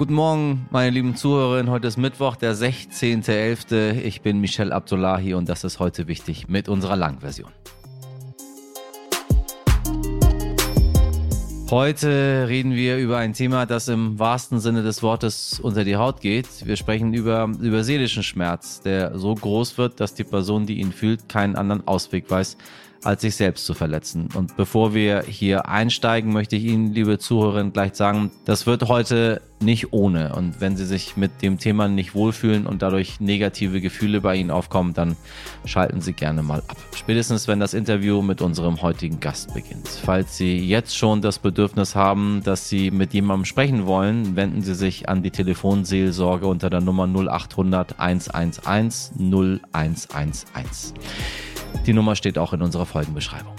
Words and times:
Guten 0.00 0.14
Morgen, 0.14 0.66
meine 0.70 0.88
lieben 0.88 1.14
Zuhörerinnen. 1.14 1.70
Heute 1.70 1.86
ist 1.86 1.98
Mittwoch, 1.98 2.36
der 2.36 2.54
16.11. 2.54 4.00
Ich 4.00 4.22
bin 4.22 4.40
Michel 4.40 4.72
Abdullahi 4.72 5.34
und 5.34 5.46
das 5.46 5.62
ist 5.62 5.78
heute 5.78 6.08
wichtig 6.08 6.48
mit 6.48 6.70
unserer 6.70 6.96
Langversion. 6.96 7.50
Heute 11.70 12.46
reden 12.48 12.72
wir 12.72 12.96
über 12.96 13.18
ein 13.18 13.34
Thema, 13.34 13.66
das 13.66 13.88
im 13.88 14.18
wahrsten 14.18 14.58
Sinne 14.58 14.82
des 14.82 15.02
Wortes 15.02 15.60
unter 15.60 15.84
die 15.84 15.96
Haut 15.96 16.22
geht. 16.22 16.48
Wir 16.64 16.76
sprechen 16.76 17.12
über, 17.12 17.50
über 17.60 17.84
seelischen 17.84 18.22
Schmerz, 18.22 18.80
der 18.80 19.18
so 19.18 19.34
groß 19.34 19.76
wird, 19.76 20.00
dass 20.00 20.14
die 20.14 20.24
Person, 20.24 20.64
die 20.64 20.80
ihn 20.80 20.92
fühlt, 20.92 21.28
keinen 21.28 21.56
anderen 21.56 21.86
Ausweg 21.86 22.30
weiß, 22.30 22.56
als 23.04 23.22
sich 23.22 23.36
selbst 23.36 23.64
zu 23.66 23.74
verletzen. 23.74 24.28
Und 24.34 24.56
bevor 24.56 24.94
wir 24.94 25.22
hier 25.22 25.68
einsteigen, 25.68 26.32
möchte 26.32 26.56
ich 26.56 26.64
Ihnen, 26.64 26.92
liebe 26.92 27.18
Zuhörerinnen, 27.18 27.72
gleich 27.72 27.94
sagen, 27.94 28.30
das 28.44 28.66
wird 28.66 28.88
heute 28.88 29.40
nicht 29.62 29.92
ohne. 29.92 30.34
Und 30.34 30.60
wenn 30.60 30.76
Sie 30.76 30.86
sich 30.86 31.16
mit 31.16 31.42
dem 31.42 31.58
Thema 31.58 31.88
nicht 31.88 32.14
wohlfühlen 32.14 32.66
und 32.66 32.82
dadurch 32.82 33.20
negative 33.20 33.80
Gefühle 33.80 34.20
bei 34.20 34.36
Ihnen 34.36 34.50
aufkommen, 34.50 34.94
dann 34.94 35.16
schalten 35.64 36.00
Sie 36.00 36.12
gerne 36.12 36.42
mal 36.42 36.62
ab. 36.68 36.76
Spätestens, 36.94 37.48
wenn 37.48 37.60
das 37.60 37.74
Interview 37.74 38.22
mit 38.22 38.42
unserem 38.42 38.80
heutigen 38.82 39.20
Gast 39.20 39.52
beginnt. 39.54 39.88
Falls 39.88 40.36
Sie 40.36 40.58
jetzt 40.58 40.96
schon 40.96 41.20
das 41.22 41.38
Bedürfnis 41.38 41.94
haben, 41.94 42.42
dass 42.44 42.68
Sie 42.68 42.90
mit 42.90 43.12
jemandem 43.12 43.44
sprechen 43.44 43.86
wollen, 43.86 44.36
wenden 44.36 44.62
Sie 44.62 44.74
sich 44.74 45.08
an 45.08 45.22
die 45.22 45.30
Telefonseelsorge 45.30 46.46
unter 46.46 46.70
der 46.70 46.80
Nummer 46.80 47.06
0800 47.06 47.98
111 47.98 49.12
0111. 49.18 50.94
Die 51.86 51.92
Nummer 51.92 52.16
steht 52.16 52.38
auch 52.38 52.52
in 52.52 52.62
unserer 52.62 52.86
Folgenbeschreibung. 52.86 53.54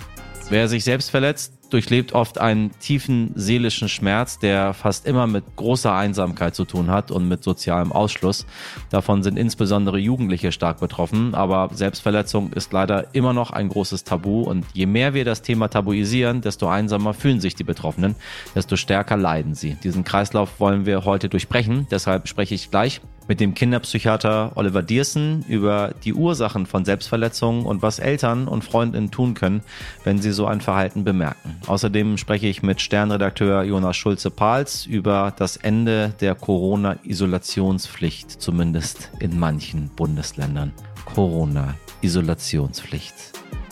Wer 0.50 0.68
sich 0.68 0.84
selbst 0.84 1.10
verletzt, 1.12 1.54
durchlebt 1.74 2.14
oft 2.14 2.40
einen 2.40 2.72
tiefen 2.80 3.32
seelischen 3.36 3.90
Schmerz, 3.90 4.40
der 4.40 4.74
fast 4.74 5.08
immer 5.08 5.28
mit 5.28 5.44
großer 5.56 5.94
Einsamkeit 5.94 6.56
zu 6.56 6.66
tun 6.66 6.92
hat 6.92 7.12
und 7.12 7.28
mit 7.28 7.44
sozialem 7.44 7.92
Ausschluss. 7.92 8.46
Davon 8.90 9.24
sind 9.24 9.38
insbesondere 9.38 9.98
Jugendliche 9.98 10.52
stark 10.52 10.80
betroffen, 10.80 11.36
aber 11.36 11.70
Selbstverletzung 11.74 12.54
ist 12.54 12.74
leider 12.74 13.14
immer 13.14 13.34
noch 13.34 13.52
ein 13.52 13.70
großes 13.70 14.04
Tabu 14.04 14.42
und 14.42 14.66
je 14.74 14.86
mehr 14.86 15.14
wir 15.14 15.26
das 15.26 15.42
Thema 15.42 15.68
tabuisieren, 15.70 16.42
desto 16.42 16.68
einsamer 16.68 17.14
fühlen 17.14 17.40
sich 17.40 17.56
die 17.56 17.64
Betroffenen, 17.64 18.16
desto 18.56 18.76
stärker 18.76 19.18
leiden 19.18 19.56
sie. 19.56 19.76
Diesen 19.84 20.04
Kreislauf 20.04 20.60
wollen 20.60 20.86
wir 20.86 21.06
heute 21.06 21.30
durchbrechen, 21.30 21.88
deshalb 21.90 22.28
spreche 22.28 22.56
ich 22.56 22.72
gleich 22.72 23.02
mit 23.32 23.40
dem 23.40 23.54
Kinderpsychiater 23.54 24.52
Oliver 24.56 24.82
Diersen 24.82 25.46
über 25.48 25.94
die 26.04 26.14
Ursachen 26.14 26.66
von 26.66 26.84
Selbstverletzungen 26.84 27.66
und 27.66 27.82
was 27.82 28.00
Eltern 28.00 28.46
und 28.46 28.66
Freundinnen 28.66 29.10
tun 29.10 29.36
können, 29.36 29.62
wenn 30.04 30.20
sie 30.20 30.32
so 30.32 30.48
ein 30.48 30.60
Verhalten 30.60 31.06
bemerken. 31.06 31.61
Außerdem 31.68 32.18
spreche 32.18 32.48
ich 32.48 32.64
mit 32.64 32.82
Sternredakteur 32.82 33.62
Jonas 33.64 33.96
Schulze-Pahls 33.96 34.88
über 34.88 35.32
das 35.38 35.56
Ende 35.58 36.12
der 36.20 36.34
Corona-Isolationspflicht, 36.36 38.42
zumindest 38.42 39.12
in 39.20 39.40
manchen 39.40 39.90
Bundesländern. 39.90 40.74
Corona-Isolationspflicht. 41.06 43.14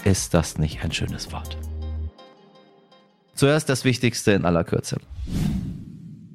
Ist 0.04 0.34
das 0.34 0.58
nicht 0.58 0.84
ein 0.84 0.92
schönes 0.92 1.32
Wort? 1.32 1.56
Zuerst 3.34 3.70
das 3.70 3.86
Wichtigste 3.86 4.34
in 4.34 4.46
aller 4.46 4.64
Kürze. 4.64 4.98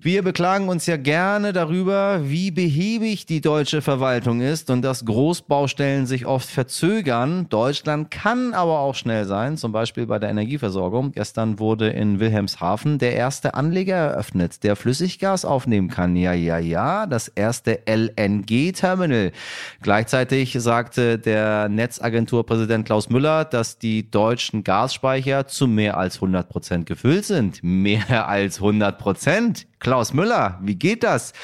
Wir 0.05 0.22
beklagen 0.22 0.69
uns 0.69 0.84
ja 0.84 0.98
gerne 0.98 1.55
darüber, 1.55 2.28
wie 2.28 2.50
behäbig 2.50 3.24
die 3.24 3.41
deutsche 3.41 3.80
Verwaltung 3.80 4.42
ist 4.42 4.69
und 4.69 4.83
dass 4.83 5.06
Großbaustellen 5.06 6.05
sich 6.05 6.27
oft 6.27 6.47
verzögern. 6.47 7.47
Deutschland 7.48 8.10
kann 8.10 8.52
aber 8.52 8.80
auch 8.80 8.94
schnell 8.94 9.25
sein, 9.25 9.56
zum 9.56 9.72
Beispiel 9.72 10.05
bei 10.05 10.19
der 10.19 10.28
Energieversorgung. 10.28 11.12
Gestern 11.12 11.58
wurde 11.58 11.88
in 11.88 12.20
Wilhelmshaven 12.20 12.98
der 12.98 13.14
erste 13.14 13.55
Anleger 13.55 13.97
eröffnet, 13.97 14.62
der 14.62 14.77
Flüssiggas 14.77 15.47
aufnehmen 15.47 15.88
kann. 15.88 16.16
Ja, 16.16 16.34
ja, 16.34 16.58
ja, 16.58 17.06
das 17.06 17.28
erste 17.28 17.80
LNG-Terminal. 17.86 19.32
Gleichzeitig 19.81 20.54
sagte 20.60 21.19
der 21.19 21.70
Netzagenturpräsident 21.70 22.84
Klaus 22.84 23.09
Müller, 23.09 23.47
dass 23.47 23.78
die 23.78 24.10
deutschen 24.10 24.64
Gasspeicher 24.64 25.47
zu 25.47 25.66
mehr 25.66 25.97
als 25.97 26.16
100 26.16 26.47
Prozent 26.47 26.84
gefüllt 26.84 27.25
sind. 27.25 27.60
Mehr 27.62 28.28
als 28.28 28.59
100 28.59 28.98
Prozent. 28.98 29.66
Klaus 29.84 30.12
Müller, 30.15 30.59
wie 30.62 30.77
geht 30.77 31.05
das? 31.05 31.34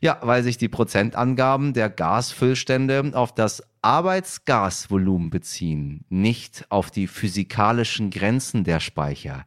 Ja, 0.00 0.18
weil 0.22 0.42
sich 0.42 0.56
die 0.56 0.70
Prozentangaben 0.70 1.74
der 1.74 1.90
Gasfüllstände 1.90 3.10
auf 3.12 3.34
das 3.34 3.62
Arbeitsgasvolumen 3.82 5.28
beziehen, 5.28 6.06
nicht 6.08 6.64
auf 6.70 6.90
die 6.90 7.06
physikalischen 7.06 8.08
Grenzen 8.08 8.64
der 8.64 8.80
Speicher. 8.80 9.44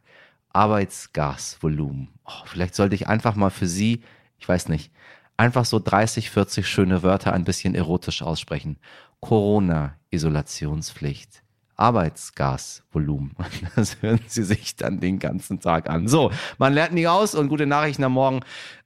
Arbeitsgasvolumen. 0.52 2.10
Oh, 2.24 2.44
vielleicht 2.44 2.76
sollte 2.76 2.94
ich 2.94 3.08
einfach 3.08 3.34
mal 3.34 3.50
für 3.50 3.66
Sie, 3.66 4.02
ich 4.38 4.48
weiß 4.48 4.68
nicht, 4.68 4.92
einfach 5.36 5.64
so 5.64 5.80
30, 5.80 6.30
40 6.30 6.68
schöne 6.68 7.02
Wörter 7.02 7.32
ein 7.32 7.42
bisschen 7.42 7.74
erotisch 7.74 8.22
aussprechen. 8.22 8.78
Corona-Isolationspflicht. 9.18 11.42
Arbeitsgasvolumen. 11.78 13.34
Das 13.76 14.02
hören 14.02 14.20
Sie 14.26 14.42
sich 14.42 14.76
dann 14.76 15.00
den 15.00 15.18
ganzen 15.18 15.60
Tag 15.60 15.88
an. 15.88 16.08
So, 16.08 16.32
man 16.58 16.74
lernt 16.74 16.94
nie 16.94 17.06
aus 17.06 17.34
und 17.34 17.48
gute 17.48 17.66
Nachrichten 17.66 18.04
am 18.04 18.12
Morgen 18.12 18.40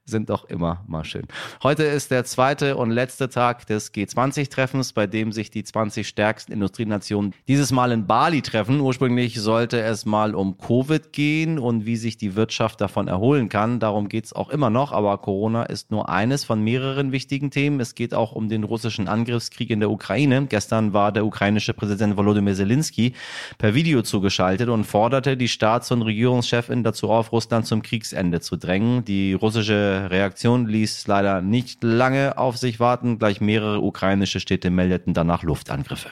sind 0.05 0.31
doch 0.31 0.45
immer 0.45 0.85
mal 0.89 1.05
schön. 1.05 1.27
Heute 1.63 1.85
ist 1.85 2.11
der 2.11 2.25
zweite 2.25 2.77
und 2.77 2.91
letzte 2.91 3.29
Tag 3.29 3.67
des 3.67 3.95
G20-Treffens, 3.95 4.93
bei 4.93 5.07
dem 5.07 5.31
sich 5.31 5.51
die 5.51 5.63
20 5.63 6.09
stärksten 6.09 6.53
Industrienationen 6.53 7.35
dieses 7.47 7.71
Mal 7.71 7.93
in 7.93 8.07
Bali 8.07 8.43
treffen. 8.43 8.81
Ursprünglich 8.81 9.41
sollte 9.41 9.81
es 9.81 10.05
mal 10.05 10.35
um 10.35 10.59
Covid 10.59 11.13
gehen 11.13 11.59
und 11.59 11.87
wie 11.87 11.97
sich 11.97 12.17
die 12.17 12.35
Wirtschaft 12.35 12.81
davon 12.81 13.07
erholen 13.07 13.49
kann. 13.49 13.79
Darum 13.79 14.09
geht 14.09 14.25
es 14.25 14.33
auch 14.33 14.51
immer 14.51 14.71
noch, 14.71 14.91
aber 14.91 15.17
Corona 15.19 15.63
ist 15.65 15.93
nur 15.93 16.09
eines 16.09 16.45
von 16.45 16.63
mehreren 16.63 17.13
wichtigen 17.13 17.51
Themen. 17.53 17.79
Es 17.79 17.95
geht 17.95 18.13
auch 18.13 18.33
um 18.33 18.49
den 18.49 18.65
russischen 18.65 19.07
Angriffskrieg 19.07 19.71
in 19.71 19.79
der 19.79 19.91
Ukraine. 19.91 20.47
Gestern 20.47 20.93
war 20.93 21.13
der 21.13 21.25
ukrainische 21.25 21.75
Präsident 21.75 22.17
Volodymyr 22.17 22.55
Zelensky 22.55 23.13
per 23.59 23.75
Video 23.75 24.03
zugeschaltet 24.03 24.69
und 24.69 24.85
forderte 24.85 25.37
die 25.37 25.49
Staats- 25.49 25.93
und 25.93 26.03
Regierungschefin 26.03 26.83
dazu 26.83 27.09
auf, 27.09 27.31
Russland 27.31 27.67
zum 27.67 27.83
Kriegsende 27.83 28.41
zu 28.41 28.57
drängen. 28.57 29.05
Die 29.05 29.35
russische 29.35 29.92
Reaktion 29.93 30.67
ließ 30.67 31.07
leider 31.07 31.43
nicht 31.43 31.83
lange 31.83 32.39
auf 32.39 32.57
sich 32.57 32.81
warten. 32.81 33.19
Gleich 33.19 33.41
mehrere 33.41 33.81
ukrainische 33.81 34.41
Städte 34.41 34.71
meldeten 34.71 35.15
danach 35.15 35.43
Luftangriffe. 35.43 36.11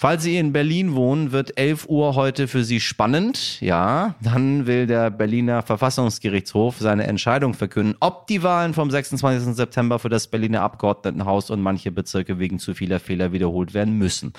Falls 0.00 0.22
Sie 0.22 0.36
in 0.36 0.52
Berlin 0.52 0.94
wohnen, 0.94 1.32
wird 1.32 1.58
11 1.58 1.88
Uhr 1.88 2.14
heute 2.14 2.46
für 2.46 2.62
Sie 2.62 2.78
spannend. 2.78 3.60
Ja, 3.60 4.14
dann 4.20 4.68
will 4.68 4.86
der 4.86 5.10
Berliner 5.10 5.62
Verfassungsgerichtshof 5.62 6.76
seine 6.78 7.08
Entscheidung 7.08 7.52
verkünden, 7.52 7.96
ob 7.98 8.28
die 8.28 8.44
Wahlen 8.44 8.74
vom 8.74 8.92
26. 8.92 9.56
September 9.56 9.98
für 9.98 10.08
das 10.08 10.28
Berliner 10.28 10.62
Abgeordnetenhaus 10.62 11.50
und 11.50 11.60
manche 11.62 11.90
Bezirke 11.90 12.38
wegen 12.38 12.60
zu 12.60 12.74
vieler 12.74 13.00
Fehler 13.00 13.32
wiederholt 13.32 13.74
werden 13.74 13.98
müssen. 13.98 14.34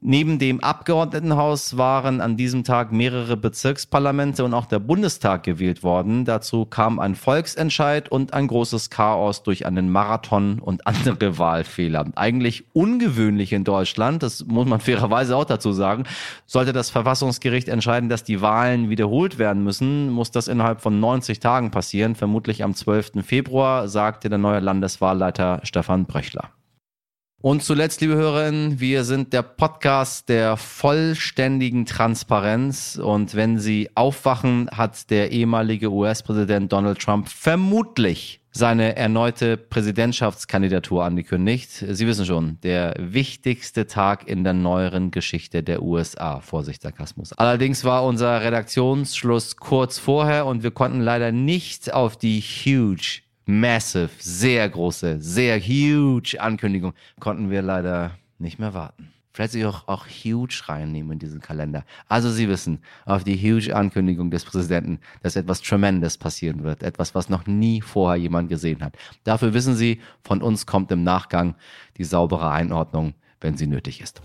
Neben 0.00 0.38
dem 0.38 0.60
Abgeordnetenhaus 0.60 1.76
waren 1.76 2.20
an 2.22 2.38
diesem 2.38 2.64
Tag 2.64 2.90
mehrere 2.90 3.36
Bezirksparlamente 3.36 4.44
und 4.44 4.54
auch 4.54 4.66
der 4.66 4.78
Bundestag 4.78 5.42
gewählt 5.42 5.82
worden. 5.82 6.24
Dazu 6.24 6.64
kam 6.64 6.98
ein 6.98 7.14
Volksentscheid 7.14 8.10
und 8.10 8.32
ein 8.32 8.46
großes 8.46 8.88
Chaos 8.88 9.42
durch 9.42 9.66
einen 9.66 9.90
Marathon 9.90 10.60
und 10.60 10.86
andere 10.86 11.38
Wahlfehler. 11.38 12.06
Eigentlich 12.16 12.64
ungewöhnlich 12.72 13.52
in 13.52 13.64
Deutschland, 13.64 14.22
das 14.22 14.44
muss 14.44 14.66
man 14.66 14.80
fairerweise 14.94 15.36
auch 15.36 15.44
dazu 15.44 15.72
sagen. 15.72 16.04
Sollte 16.46 16.72
das 16.72 16.90
Verfassungsgericht 16.90 17.68
entscheiden, 17.68 18.08
dass 18.08 18.24
die 18.24 18.40
Wahlen 18.40 18.90
wiederholt 18.90 19.38
werden 19.38 19.64
müssen, 19.64 20.10
muss 20.10 20.30
das 20.30 20.48
innerhalb 20.48 20.80
von 20.80 21.00
90 21.00 21.40
Tagen 21.40 21.70
passieren, 21.70 22.14
vermutlich 22.14 22.62
am 22.62 22.74
12. 22.74 23.24
Februar, 23.24 23.88
sagte 23.88 24.28
der 24.28 24.38
neue 24.38 24.60
Landeswahlleiter 24.60 25.60
Stefan 25.64 26.06
Bröchler. 26.06 26.50
Und 27.40 27.62
zuletzt, 27.62 28.00
liebe 28.00 28.14
Hörerinnen, 28.14 28.80
wir 28.80 29.04
sind 29.04 29.34
der 29.34 29.42
Podcast 29.42 30.30
der 30.30 30.56
vollständigen 30.56 31.84
Transparenz. 31.84 32.96
Und 32.96 33.34
wenn 33.34 33.58
Sie 33.58 33.90
aufwachen, 33.94 34.70
hat 34.72 35.10
der 35.10 35.30
ehemalige 35.30 35.90
US-Präsident 35.92 36.72
Donald 36.72 37.00
Trump 37.00 37.28
vermutlich 37.28 38.40
seine 38.56 38.94
erneute 38.94 39.56
Präsidentschaftskandidatur 39.56 41.04
angekündigt. 41.04 41.70
Sie 41.72 42.06
wissen 42.06 42.24
schon, 42.24 42.58
der 42.62 42.94
wichtigste 42.98 43.88
Tag 43.88 44.28
in 44.28 44.44
der 44.44 44.52
neueren 44.52 45.10
Geschichte 45.10 45.64
der 45.64 45.82
USA. 45.82 46.38
Vorsicht, 46.38 46.82
Sarkasmus. 46.82 47.32
Allerdings 47.32 47.82
war 47.84 48.04
unser 48.04 48.42
Redaktionsschluss 48.42 49.56
kurz 49.56 49.98
vorher 49.98 50.46
und 50.46 50.62
wir 50.62 50.70
konnten 50.70 51.00
leider 51.00 51.32
nicht 51.32 51.92
auf 51.92 52.16
die 52.16 52.40
huge 52.40 53.22
massive, 53.44 54.10
sehr 54.18 54.68
große, 54.68 55.20
sehr 55.20 55.58
huge 55.58 56.40
Ankündigung 56.40 56.94
konnten 57.18 57.50
wir 57.50 57.60
leider 57.60 58.12
nicht 58.38 58.60
mehr 58.60 58.72
warten. 58.72 59.13
Vielleicht 59.34 59.52
sich 59.52 59.66
auch, 59.66 59.88
auch 59.88 60.06
huge 60.06 60.62
reinnehmen 60.66 61.10
in 61.10 61.18
diesen 61.18 61.40
Kalender. 61.40 61.84
Also 62.08 62.30
Sie 62.30 62.48
wissen, 62.48 62.78
auf 63.04 63.24
die 63.24 63.36
huge 63.36 63.74
Ankündigung 63.74 64.30
des 64.30 64.44
Präsidenten, 64.44 65.00
dass 65.24 65.34
etwas 65.34 65.60
Tremendes 65.60 66.16
passieren 66.16 66.62
wird. 66.62 66.84
Etwas, 66.84 67.16
was 67.16 67.28
noch 67.28 67.44
nie 67.48 67.80
vorher 67.80 68.16
jemand 68.16 68.48
gesehen 68.48 68.84
hat. 68.84 68.96
Dafür 69.24 69.52
wissen 69.52 69.74
Sie, 69.74 70.00
von 70.22 70.40
uns 70.40 70.66
kommt 70.66 70.92
im 70.92 71.02
Nachgang 71.02 71.56
die 71.96 72.04
saubere 72.04 72.52
Einordnung, 72.52 73.14
wenn 73.40 73.56
sie 73.56 73.66
nötig 73.66 74.00
ist. 74.00 74.22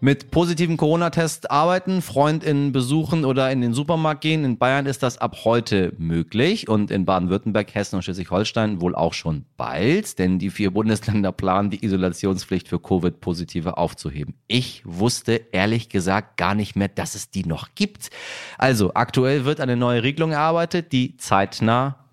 Mit 0.00 0.30
positiven 0.30 0.76
Corona-Test 0.76 1.50
arbeiten, 1.50 2.02
Freundinnen 2.02 2.70
besuchen 2.70 3.24
oder 3.24 3.50
in 3.50 3.60
den 3.60 3.74
Supermarkt 3.74 4.20
gehen. 4.20 4.44
In 4.44 4.56
Bayern 4.56 4.86
ist 4.86 5.02
das 5.02 5.18
ab 5.18 5.38
heute 5.44 5.92
möglich 5.98 6.68
und 6.68 6.92
in 6.92 7.04
Baden-Württemberg, 7.04 7.74
Hessen 7.74 7.96
und 7.96 8.02
Schleswig-Holstein 8.02 8.80
wohl 8.80 8.94
auch 8.94 9.12
schon 9.12 9.44
bald, 9.56 10.20
denn 10.20 10.38
die 10.38 10.50
vier 10.50 10.70
Bundesländer 10.70 11.32
planen, 11.32 11.70
die 11.70 11.84
Isolationspflicht 11.84 12.68
für 12.68 12.78
Covid-Positive 12.78 13.76
aufzuheben. 13.76 14.34
Ich 14.46 14.82
wusste 14.84 15.40
ehrlich 15.50 15.88
gesagt 15.88 16.36
gar 16.36 16.54
nicht 16.54 16.76
mehr, 16.76 16.88
dass 16.88 17.16
es 17.16 17.30
die 17.30 17.44
noch 17.44 17.70
gibt. 17.74 18.10
Also 18.56 18.92
aktuell 18.94 19.44
wird 19.44 19.60
eine 19.60 19.74
neue 19.74 20.04
Regelung 20.04 20.30
erarbeitet, 20.30 20.92
die 20.92 21.16
zeitnah 21.16 22.07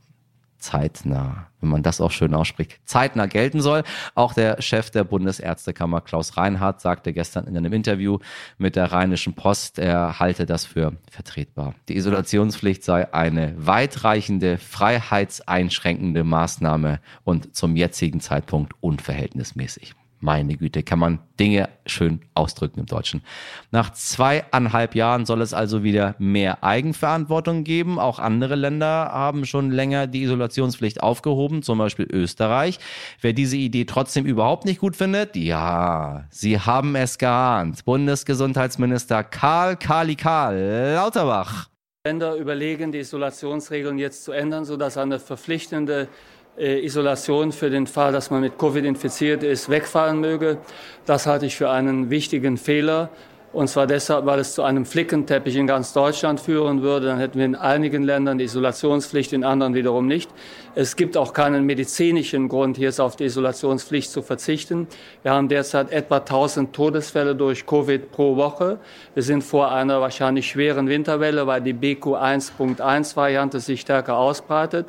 zeitnah, 0.66 1.48
wenn 1.62 1.70
man 1.70 1.84
das 1.84 2.02
auch 2.02 2.12
schön 2.12 2.34
ausspricht, 2.34 2.80
zeitnah 2.86 3.28
gelten 3.28 3.62
soll. 3.62 3.84
Auch 4.16 4.34
der 4.34 4.62
Chef 4.62 4.90
der 4.90 5.04
Bundesärztekammer 5.04 6.02
Klaus 6.02 6.38
Reinhardt 6.38 6.82
sagte 6.82 7.14
gestern 7.14 7.46
in 7.46 7.56
einem 7.56 7.72
Interview 7.72 8.20
mit 8.58 8.76
der 8.76 8.92
Rheinischen 8.92 9.34
Post, 9.34 9.80
er 9.80 10.20
halte 10.20 10.46
das 10.46 10.66
für 10.66 10.94
vertretbar. 11.10 11.76
Die 11.88 11.96
Isolationspflicht 11.96 12.84
sei 12.84 13.14
eine 13.14 13.54
weitreichende, 13.58 14.58
freiheitseinschränkende 14.58 16.24
Maßnahme 16.24 17.00
und 17.24 17.56
zum 17.56 17.76
jetzigen 17.76 18.20
Zeitpunkt 18.20 18.74
unverhältnismäßig. 18.82 19.94
Meine 20.26 20.58
Güte, 20.58 20.82
kann 20.82 20.98
man 20.98 21.20
Dinge 21.40 21.70
schön 21.86 22.22
ausdrücken 22.34 22.80
im 22.80 22.86
Deutschen. 22.88 23.22
Nach 23.70 23.94
zweieinhalb 23.94 24.96
Jahren 24.96 25.28
soll 25.28 25.40
es 25.44 25.54
also 25.54 25.84
wieder 25.84 26.16
mehr 26.18 26.64
Eigenverantwortung 26.64 27.64
geben. 27.64 28.00
Auch 28.00 28.18
andere 28.18 28.56
Länder 28.56 29.12
haben 29.14 29.46
schon 29.46 29.70
länger 29.70 30.08
die 30.08 30.24
Isolationspflicht 30.24 31.04
aufgehoben, 31.04 31.62
zum 31.62 31.78
Beispiel 31.78 32.08
Österreich. 32.12 32.80
Wer 33.22 33.34
diese 33.34 33.56
Idee 33.58 33.86
trotzdem 33.86 34.26
überhaupt 34.26 34.66
nicht 34.66 34.80
gut 34.80 34.96
findet, 34.96 35.36
ja, 35.36 36.26
Sie 36.32 36.60
haben 36.60 36.96
es 36.96 37.20
geahnt. 37.20 37.86
Bundesgesundheitsminister 37.86 39.24
Karl 39.24 39.78
Kali 39.78 40.16
Karl 40.16 40.94
Lauterbach. 40.96 41.70
Länder 42.04 42.36
überlegen, 42.36 42.92
die 42.92 43.00
Isolationsregeln 43.00 44.00
jetzt 44.00 44.24
zu 44.24 44.32
ändern, 44.32 44.66
sodass 44.66 44.98
eine 44.98 45.20
verpflichtende 45.20 46.08
Isolation 46.58 47.52
für 47.52 47.70
den 47.70 47.86
Fall, 47.88 48.14
dass 48.14 48.32
man 48.32 48.42
mit 48.42 48.58
Covid 48.58 48.86
infiziert 48.86 49.44
ist, 49.44 49.70
wegfallen 49.70 50.20
möge. 50.20 50.58
Das 51.06 51.28
halte 51.28 51.46
ich 51.46 51.56
für 51.56 51.70
einen 51.70 52.10
wichtigen 52.10 52.58
Fehler. 52.58 53.10
Und 53.56 53.70
zwar 53.70 53.88
deshalb, 53.88 54.26
weil 54.26 54.40
es 54.40 54.54
zu 54.54 54.64
einem 54.64 54.86
Flickenteppich 54.86 55.56
in 55.56 55.66
ganz 55.66 55.94
Deutschland 55.94 56.42
führen 56.42 56.82
würde. 56.82 57.08
Dann 57.08 57.20
hätten 57.20 57.38
wir 57.40 57.46
in 57.46 57.56
einigen 57.56 58.04
Ländern 58.04 58.38
die 58.38 58.44
Isolationspflicht, 58.44 59.32
in 59.32 59.46
anderen 59.46 59.74
wiederum 59.74 60.08
nicht. 60.08 60.30
Es 60.76 60.98
gibt 60.98 61.16
auch 61.16 61.32
keinen 61.32 61.66
medizinischen 61.66 62.50
Grund, 62.50 62.76
hier 62.76 62.92
auf 62.98 63.16
die 63.16 63.24
Isolationspflicht 63.24 64.12
zu 64.12 64.22
verzichten. 64.22 64.88
Wir 65.24 65.32
haben 65.32 65.48
derzeit 65.48 65.90
etwa 65.94 66.18
1000 66.18 66.74
Todesfälle 66.74 67.34
durch 67.34 67.66
Covid 67.66 68.12
pro 68.12 68.36
Woche. 68.36 68.78
Wir 69.14 69.24
sind 69.24 69.42
vor 69.42 69.72
einer 69.72 70.02
wahrscheinlich 70.02 70.48
schweren 70.48 70.90
Winterwelle, 70.90 71.48
weil 71.48 71.62
die 71.62 71.74
BQ1.1-Variante 71.74 73.62
sich 73.62 73.80
stärker 73.80 74.18
ausbreitet. 74.18 74.88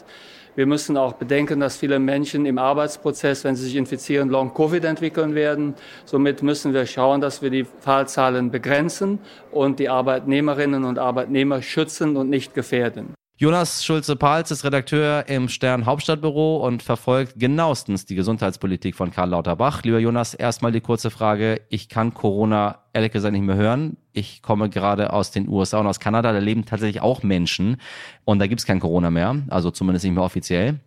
Wir 0.57 0.65
müssen 0.65 0.97
auch 0.97 1.13
bedenken, 1.13 1.61
dass 1.61 1.77
viele 1.77 1.99
Menschen 1.99 2.47
im 2.47 2.57
Arbeitsprozess, 2.57 3.45
wenn 3.45 3.57
sie 3.57 3.65
sich 3.65 3.77
infizieren, 3.77 4.31
Long-Covid 4.31 4.85
entwickeln 4.85 5.35
werden. 5.35 5.75
Somit 6.07 6.43
müssen 6.43 6.73
wir 6.73 6.87
schauen, 6.87 7.21
dass 7.21 7.43
wir 7.43 7.51
die 7.51 7.65
Fallzahlen 7.65 8.51
begrenzen 8.51 9.19
und 9.53 9.79
die 9.79 9.91
Arbeitnehmerinnen 9.91 10.85
und 10.85 10.99
Arbeitnehmer 10.99 11.61
schützen 11.61 12.17
und 12.17 12.31
nicht 12.31 12.55
gefährden. 12.55 13.15
Jonas 13.39 13.85
Schulze-Pals 13.85 14.51
ist 14.51 14.65
Redakteur 14.65 15.29
im 15.29 15.51
Stern 15.51 15.85
Hauptstadtbüro 15.85 16.67
und 16.67 16.83
verfolgt 16.83 17.39
genauestens 17.39 18.07
die 18.07 18.15
Gesundheitspolitik 18.15 18.95
von 18.95 19.11
Karl 19.11 19.29
Lauterbach. 19.29 19.83
Lieber 19.83 19.99
Jonas, 19.99 20.33
erstmal 20.33 20.73
die 20.73 20.81
kurze 20.81 21.11
Frage. 21.11 21.61
Ich 21.69 21.91
kann 21.91 22.15
Corona 22.15 22.79
ehrlich 22.95 23.13
gesagt 23.13 23.35
nicht 23.35 23.45
mehr 23.45 23.57
hören. 23.57 23.99
Ich 24.15 24.41
komme 24.41 24.71
gerade 24.71 25.13
aus 25.13 25.33
den 25.33 25.51
USA 25.51 25.81
und 25.81 25.87
aus 25.87 26.01
Kanada. 26.01 26.33
Da 26.33 26.39
leben 26.39 26.65
tatsächlich 26.65 27.03
auch 27.03 27.23
Menschen 27.23 27.77
und 28.25 28.39
da 28.39 28.47
gibt 28.47 28.63
es 28.63 28.67
kein 28.67 28.81
Corona 28.81 29.11
mehr, 29.11 29.37
also 29.49 29.71
zumindest 29.71 30.07
nicht 30.07 30.15
mehr 30.15 30.25
offiziell. 30.25 30.81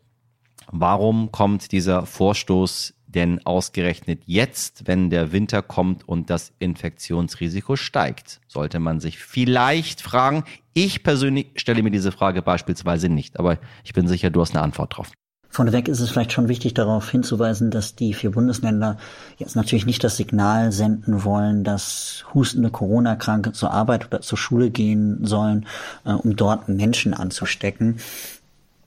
Warum 0.71 1.31
kommt 1.31 1.71
dieser 1.71 2.07
Vorstoß 2.07 2.95
denn 3.09 3.45
ausgerechnet 3.45 4.21
jetzt, 4.25 4.87
wenn 4.87 5.09
der 5.09 5.31
Winter 5.31 5.61
kommt 5.61 6.07
und 6.07 6.29
das 6.29 6.51
Infektionsrisiko 6.59 7.75
steigt? 7.75 8.39
Sollte 8.47 8.79
man 8.79 8.99
sich 8.99 9.19
vielleicht 9.19 10.01
fragen. 10.01 10.43
Ich 10.73 11.03
persönlich 11.03 11.47
stelle 11.55 11.83
mir 11.83 11.91
diese 11.91 12.11
Frage 12.11 12.41
beispielsweise 12.41 13.09
nicht, 13.09 13.39
aber 13.39 13.57
ich 13.83 13.93
bin 13.93 14.07
sicher, 14.07 14.29
du 14.29 14.41
hast 14.41 14.55
eine 14.55 14.63
Antwort 14.63 14.97
drauf. 14.97 15.11
Vorneweg 15.51 15.87
ist 15.87 15.99
es 15.99 16.11
vielleicht 16.11 16.31
schon 16.31 16.47
wichtig, 16.47 16.75
darauf 16.75 17.09
hinzuweisen, 17.09 17.71
dass 17.71 17.95
die 17.95 18.13
vier 18.13 18.29
Bundesländer 18.31 18.97
jetzt 19.37 19.55
natürlich 19.55 19.87
nicht 19.87 20.03
das 20.03 20.15
Signal 20.15 20.71
senden 20.71 21.23
wollen, 21.23 21.63
dass 21.63 22.23
hustende 22.35 22.69
Corona-Kranke 22.69 23.51
zur 23.51 23.71
Arbeit 23.71 24.05
oder 24.05 24.21
zur 24.21 24.37
Schule 24.37 24.69
gehen 24.69 25.25
sollen, 25.25 25.65
äh, 26.05 26.11
um 26.11 26.35
dort 26.35 26.69
Menschen 26.69 27.15
anzustecken 27.15 27.97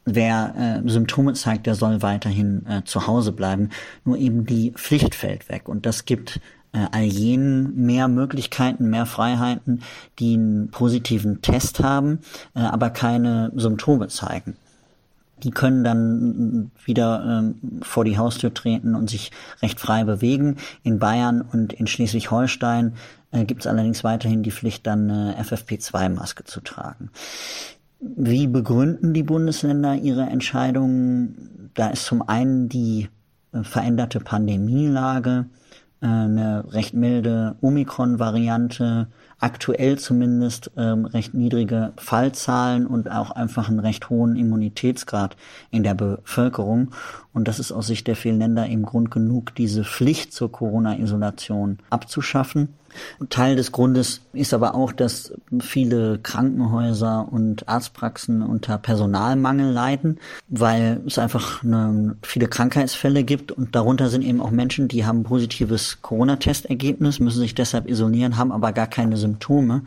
wer 0.05 0.83
äh, 0.85 0.89
Symptome 0.89 1.35
zeigt, 1.35 1.67
der 1.67 1.75
soll 1.75 2.03
weiterhin 2.03 2.67
äh, 2.67 2.83
zu 2.85 3.07
Hause 3.07 3.33
bleiben. 3.33 3.71
Nur 4.05 4.19
eben 4.19 4.47
die 4.47 4.73
Pflicht 4.73 5.15
fällt 5.15 5.49
weg. 5.49 5.69
Und 5.69 5.87
das 5.87 6.05
gibt 6.05 6.41
äh, 6.73 6.87
all 6.91 7.05
jenen 7.05 7.75
mehr 7.85 8.09
Möglichkeiten, 8.09 8.91
mehr 8.91 9.07
Freiheiten, 9.07 9.83
die 10.19 10.35
einen 10.35 10.71
positiven 10.71 11.43
Test 11.43 11.81
haben, 11.81 12.21
äh, 12.55 12.61
aber 12.61 12.91
keine 12.91 13.53
Symptome 13.55 14.09
zeigen. 14.09 14.57
Die 15.43 15.51
können 15.51 15.83
dann 15.83 16.71
wieder 16.85 17.25
ähm, 17.27 17.83
vor 17.83 18.05
die 18.05 18.17
Haustür 18.17 18.55
treten 18.55 18.95
und 18.95 19.11
sich 19.11 19.33
recht 19.61 19.81
frei 19.81 20.05
bewegen. 20.05 20.57
In 20.85 21.01
Bayern 21.01 21.41
und 21.43 21.73
in 21.73 21.89
Schleswig-Holstein 21.89 22.95
äh, 23.33 23.45
gibt 23.45 23.63
es 23.63 23.67
allerdings 23.67 24.05
weiterhin 24.05 24.45
die 24.45 24.53
Pflicht, 24.53 24.87
dann 24.87 25.11
eine 25.11 25.43
FFP2-Maske 25.43 26.45
zu 26.45 26.61
tragen. 26.61 27.11
Wie 28.05 28.49
begründen 28.49 29.15
die 29.15 29.23
Bundesländer 29.23 29.95
ihre 29.95 30.23
Entscheidungen? 30.23 31.71
Da 31.75 31.91
ist 31.91 32.05
zum 32.05 32.29
einen 32.29 32.69
die 32.69 33.09
äh, 33.53 33.63
veränderte 33.63 34.19
Pandemielage, 34.19 35.47
äh, 36.01 36.07
eine 36.07 36.65
recht 36.73 36.95
milde 36.95 37.55
Omikron-Variante, 37.61 39.07
aktuell 39.39 40.01
zumindest 40.01 40.73
ähm, 40.77 41.05
recht 41.05 41.33
niedrige 41.35 41.93
Fallzahlen 41.97 42.89
und 42.89 43.09
auch 43.09 43.31
einfach 43.31 43.69
einen 43.69 43.79
recht 43.79 44.11
hohen 44.11 44.35
Immunitätsgrad 44.35 45.37
in 45.71 45.85
der 45.85 45.95
Bevölkerung. 45.95 46.91
Und 47.35 47.49
das 47.49 47.59
ist 47.59 47.73
aus 47.73 47.87
Sicht 47.87 48.07
der 48.07 48.17
vielen 48.17 48.39
Länder 48.39 48.69
eben 48.69 48.83
Grund 48.83 49.11
genug, 49.11 49.55
diese 49.55 49.85
Pflicht 49.85 50.33
zur 50.33 50.53
Corona-Isolation 50.53 51.79
abzuschaffen. 51.89 52.69
Teil 53.31 53.57
des 53.57 53.73
Grundes 53.73 54.21
ist 54.35 54.53
aber 54.53 54.75
auch, 54.75 54.93
dass 54.93 55.33
viele 55.61 56.19
Krankenhäuser 56.19 57.27
und 57.31 57.69
Arztpraxen 57.69 58.43
unter 58.43 58.77
Personalmangel 58.77 59.73
leiden, 59.73 60.19
weil 60.49 61.01
es 61.07 61.19
einfach 61.19 61.63
eine, 61.63 62.17
viele 62.23 62.49
Krankheitsfälle 62.49 63.25
gibt 63.25 63.51
und 63.51 63.75
darunter 63.75 64.11
sind 64.11 64.23
eben 64.23 64.43
auch 64.43 64.51
Menschen, 64.51 64.89
die 64.89 65.07
haben 65.07 65.23
positives 65.23 66.03
Corona-Testergebnis, 66.03 67.19
müssen 67.19 67.41
sich 67.41 67.55
deshalb 67.55 67.89
isolieren, 67.89 68.37
haben 68.37 68.53
aber 68.53 68.73
gar 68.73 68.89
keine 68.89 69.17
Symptome 69.17 69.83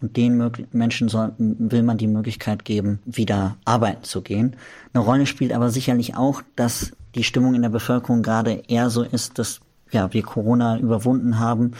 und 0.00 0.16
den 0.16 0.50
Menschen 0.72 1.08
soll, 1.08 1.32
will 1.38 1.82
man 1.82 1.98
die 1.98 2.06
Möglichkeit 2.06 2.64
geben, 2.64 3.00
wieder 3.04 3.56
arbeiten 3.64 4.04
zu 4.04 4.22
gehen. 4.22 4.56
Eine 4.92 5.04
Rolle 5.04 5.26
spielt 5.26 5.52
aber 5.52 5.70
sicherlich 5.70 6.16
auch, 6.16 6.42
dass 6.56 6.92
die 7.14 7.24
Stimmung 7.24 7.54
in 7.54 7.62
der 7.62 7.68
Bevölkerung 7.68 8.22
gerade 8.22 8.62
eher 8.68 8.90
so 8.90 9.02
ist, 9.02 9.38
dass 9.38 9.60
ja, 9.90 10.12
wir 10.12 10.22
Corona 10.22 10.78
überwunden 10.78 11.38
haben 11.38 11.72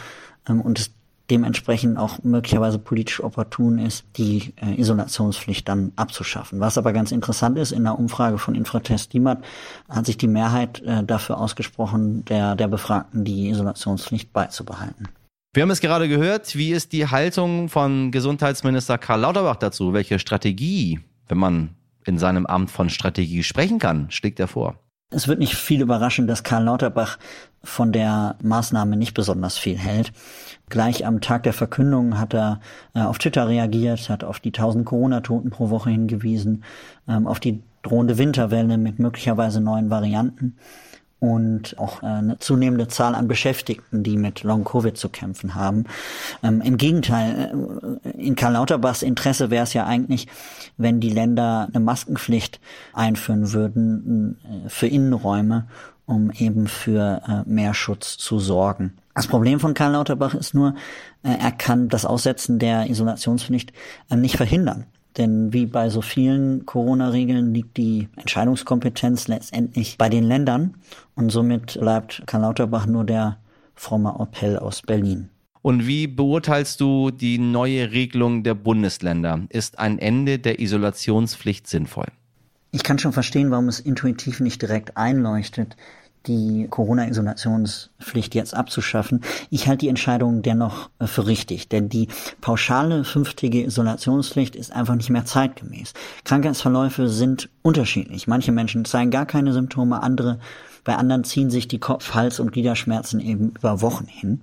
ähm, 0.47 0.61
und 0.61 0.79
es 0.79 0.91
dementsprechend 1.31 1.97
auch 1.97 2.21
möglicherweise 2.23 2.77
politisch 2.77 3.23
opportun 3.23 3.79
ist, 3.79 4.03
die 4.17 4.53
äh, 4.61 4.79
Isolationspflicht 4.79 5.67
dann 5.67 5.93
abzuschaffen. 5.95 6.59
Was 6.59 6.77
aber 6.77 6.91
ganz 6.91 7.13
interessant 7.13 7.57
ist, 7.57 7.71
in 7.71 7.85
der 7.85 7.97
Umfrage 7.97 8.37
von 8.37 8.53
Infratest 8.53 9.13
DIMAT 9.13 9.41
hat 9.87 10.05
sich 10.05 10.17
die 10.17 10.27
Mehrheit 10.27 10.81
äh, 10.81 11.03
dafür 11.05 11.39
ausgesprochen, 11.39 12.25
der, 12.25 12.57
der 12.57 12.67
Befragten 12.67 13.23
die 13.23 13.49
Isolationspflicht 13.49 14.33
beizubehalten. 14.33 15.07
Wir 15.53 15.63
haben 15.63 15.71
es 15.71 15.79
gerade 15.79 16.09
gehört. 16.09 16.55
Wie 16.55 16.71
ist 16.71 16.91
die 16.91 17.07
Haltung 17.07 17.69
von 17.69 18.11
Gesundheitsminister 18.11 18.97
Karl 18.97 19.21
Lauterbach 19.21 19.57
dazu? 19.57 19.93
Welche 19.93 20.19
Strategie, 20.19 20.99
wenn 21.29 21.37
man 21.37 21.75
in 22.05 22.17
seinem 22.17 22.45
Amt 22.45 22.71
von 22.71 22.89
Strategie 22.89 23.43
sprechen 23.43 23.79
kann, 23.79 24.11
schlägt 24.11 24.39
er 24.39 24.47
vor? 24.47 24.79
Es 25.13 25.27
wird 25.27 25.39
nicht 25.39 25.55
viel 25.55 25.81
überraschen, 25.81 26.25
dass 26.25 26.43
Karl 26.43 26.63
Lauterbach 26.63 27.19
von 27.63 27.91
der 27.91 28.37
Maßnahme 28.41 28.95
nicht 28.95 29.13
besonders 29.13 29.57
viel 29.57 29.77
hält. 29.77 30.13
Gleich 30.69 31.05
am 31.05 31.19
Tag 31.19 31.43
der 31.43 31.53
Verkündung 31.53 32.17
hat 32.17 32.33
er 32.33 32.61
äh, 32.95 33.01
auf 33.01 33.17
Twitter 33.17 33.47
reagiert, 33.47 34.09
hat 34.09 34.23
auf 34.23 34.39
die 34.39 34.49
1000 34.49 34.85
Corona-Toten 34.85 35.49
pro 35.49 35.69
Woche 35.69 35.89
hingewiesen, 35.89 36.63
ähm, 37.09 37.27
auf 37.27 37.41
die 37.41 37.61
drohende 37.83 38.17
Winterwelle 38.17 38.77
mit 38.77 38.99
möglicherweise 38.99 39.59
neuen 39.59 39.89
Varianten 39.89 40.55
und 41.21 41.77
auch 41.77 42.01
äh, 42.01 42.07
eine 42.07 42.39
zunehmende 42.39 42.87
Zahl 42.87 43.13
an 43.13 43.27
Beschäftigten, 43.27 44.01
die 44.01 44.17
mit 44.17 44.41
Long-Covid 44.41 44.97
zu 44.97 45.07
kämpfen 45.07 45.53
haben. 45.53 45.85
Ähm, 46.41 46.61
Im 46.61 46.77
Gegenteil, 46.77 47.99
äh, 48.03 48.09
in 48.19 48.35
Karl 48.35 48.53
Lauterbachs 48.53 49.03
Interesse 49.03 49.51
wäre 49.51 49.63
es 49.63 49.73
ja 49.73 49.85
eigentlich, 49.85 50.27
wenn 50.77 50.99
die 50.99 51.11
Länder 51.11 51.67
eine 51.71 51.79
Maskenpflicht 51.79 52.59
einführen 52.93 53.53
würden 53.53 54.39
äh, 54.43 54.67
für 54.67 54.87
Innenräume, 54.87 55.67
um 56.07 56.31
eben 56.31 56.67
für 56.67 57.21
äh, 57.27 57.47
mehr 57.47 57.75
Schutz 57.75 58.17
zu 58.17 58.39
sorgen. 58.39 58.93
Das 59.13 59.27
Problem 59.27 59.59
von 59.59 59.75
Karl 59.75 59.91
Lauterbach 59.91 60.33
ist 60.33 60.55
nur, 60.55 60.73
äh, 61.21 61.35
er 61.39 61.51
kann 61.51 61.87
das 61.87 62.03
Aussetzen 62.03 62.57
der 62.57 62.89
Isolationspflicht 62.89 63.73
äh, 64.09 64.15
nicht 64.15 64.37
verhindern. 64.37 64.85
Denn 65.17 65.51
wie 65.51 65.65
bei 65.65 65.89
so 65.89 66.01
vielen 66.01 66.65
Corona-Regeln 66.65 67.53
liegt 67.53 67.77
die 67.77 68.07
Entscheidungskompetenz 68.15 69.27
letztendlich 69.27 69.97
bei 69.97 70.09
den 70.09 70.23
Ländern 70.23 70.75
und 71.15 71.31
somit 71.31 71.79
bleibt 71.79 72.23
Karl 72.27 72.41
Lauterbach 72.41 72.85
nur 72.85 73.03
der 73.03 73.37
fromme 73.75 74.15
Appell 74.19 74.57
aus 74.57 74.81
Berlin. 74.81 75.29
Und 75.61 75.85
wie 75.85 76.07
beurteilst 76.07 76.81
du 76.81 77.11
die 77.11 77.37
neue 77.37 77.91
Regelung 77.91 78.43
der 78.43 78.55
Bundesländer? 78.55 79.41
Ist 79.49 79.77
ein 79.77 79.99
Ende 79.99 80.39
der 80.39 80.59
Isolationspflicht 80.59 81.67
sinnvoll? 81.67 82.07
Ich 82.71 82.83
kann 82.83 82.97
schon 82.97 83.11
verstehen, 83.11 83.51
warum 83.51 83.67
es 83.67 83.79
intuitiv 83.79 84.39
nicht 84.39 84.61
direkt 84.61 84.95
einleuchtet, 84.95 85.75
die 86.27 86.67
Corona-Isolationspflicht 86.69 88.35
jetzt 88.35 88.53
abzuschaffen. 88.53 89.21
Ich 89.49 89.67
halte 89.67 89.85
die 89.85 89.89
Entscheidung 89.89 90.41
dennoch 90.41 90.89
äh, 90.99 91.07
für 91.07 91.27
richtig, 91.27 91.69
denn 91.69 91.89
die 91.89 92.07
pauschale 92.41 93.03
fünftägige 93.03 93.65
Isolationspflicht 93.65 94.55
ist 94.55 94.71
einfach 94.71 94.95
nicht 94.95 95.09
mehr 95.09 95.25
zeitgemäß. 95.25 95.93
Krankheitsverläufe 96.23 97.09
sind 97.09 97.49
unterschiedlich. 97.61 98.27
Manche 98.27 98.51
Menschen 98.51 98.85
zeigen 98.85 99.11
gar 99.11 99.25
keine 99.25 99.53
Symptome, 99.53 100.03
andere 100.03 100.39
bei 100.83 100.95
anderen 100.95 101.23
ziehen 101.23 101.49
sich 101.49 101.67
die 101.67 101.79
Kopf-, 101.79 102.13
Hals- 102.13 102.39
und 102.39 102.51
Gliederschmerzen 102.51 103.19
eben 103.19 103.51
über 103.51 103.81
Wochen 103.81 104.07
hin. 104.07 104.41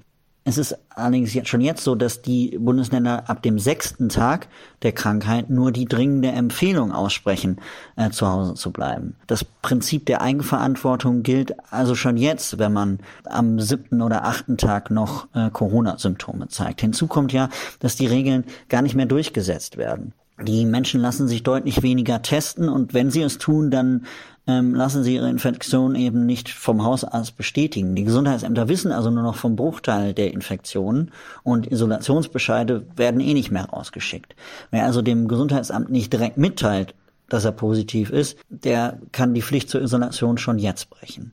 Es 0.49 0.57
ist 0.57 0.79
allerdings 0.89 1.35
jetzt 1.35 1.51
schon 1.51 1.61
jetzt 1.61 1.85
so, 1.85 1.95
dass 1.95 2.23
die 2.23 2.57
Bundesländer 2.59 3.29
ab 3.29 3.43
dem 3.43 3.59
sechsten 3.59 4.09
Tag 4.09 4.49
der 4.81 4.93
Krankheit 4.93 5.51
nur 5.51 5.73
die 5.73 5.85
dringende 5.85 6.29
Empfehlung 6.29 6.91
aussprechen, 6.91 7.59
äh, 7.97 8.09
zu 8.09 8.27
Hause 8.27 8.55
zu 8.55 8.73
bleiben. 8.73 9.15
Das 9.27 9.45
Prinzip 9.45 10.07
der 10.07 10.23
Eigenverantwortung 10.23 11.23
gilt 11.23 11.55
also 11.71 11.95
schon 11.95 12.17
jetzt, 12.17 12.59
wenn 12.59 12.73
man 12.73 13.01
am 13.27 13.61
siebten 13.61 14.01
oder 14.01 14.25
achten 14.25 14.57
Tag 14.57 14.91
noch 14.91 15.29
äh, 15.35 15.51
Corona-Symptome 15.51 16.49
zeigt. 16.49 16.81
Hinzu 16.81 17.09
kommt 17.09 17.35
ja, 17.35 17.51
dass 17.81 17.97
die 17.97 18.07
Regeln 18.07 18.45
gar 18.71 18.81
nicht 18.81 18.95
mehr 18.95 19.05
durchgesetzt 19.05 19.77
werden. 19.77 20.15
Die 20.41 20.65
Menschen 20.65 21.03
lassen 21.03 21.29
sich 21.29 21.43
deutlich 21.43 21.83
weniger 21.83 22.23
testen 22.23 22.71
und 22.71 22.95
wenn 22.95 23.11
sie 23.11 23.23
es 23.23 23.37
tun, 23.37 23.71
dann 23.71 24.07
ähm, 24.49 24.75
lassen 24.75 25.05
sie 25.05 25.15
ihre 25.15 25.29
Infektion 25.29 25.95
eben 25.95 26.25
nicht 26.25 26.49
vom 26.49 26.83
Hausarzt 26.83 27.37
bestätigen. 27.37 27.95
Die 27.95 28.05
Gesundheitsämter 28.05 28.69
wissen 28.69 28.91
also 28.91 29.11
nur 29.11 29.23
noch 29.23 29.37
vom 29.37 29.55
Bruchteil 29.55 30.15
der 30.15 30.33
Infektionen 30.33 31.13
und 31.45 31.71
Isolationsbescheide 31.71 32.87
werden 32.97 33.21
eh 33.21 33.35
nicht 33.35 33.51
mehr 33.51 33.67
rausgeschickt. 33.67 34.35
Wer 34.71 34.87
also 34.87 35.03
dem 35.03 35.29
Gesundheitsamt 35.29 35.91
nicht 35.91 36.13
direkt 36.13 36.39
mitteilt, 36.39 36.95
dass 37.29 37.45
er 37.45 37.53
positiv 37.53 38.11
ist, 38.11 38.39
der 38.49 38.99
kann 39.13 39.35
die 39.35 39.43
Pflicht 39.43 39.69
zur 39.69 39.83
Isolation 39.83 40.39
schon 40.39 40.59
jetzt 40.59 40.89
brechen. 40.89 41.33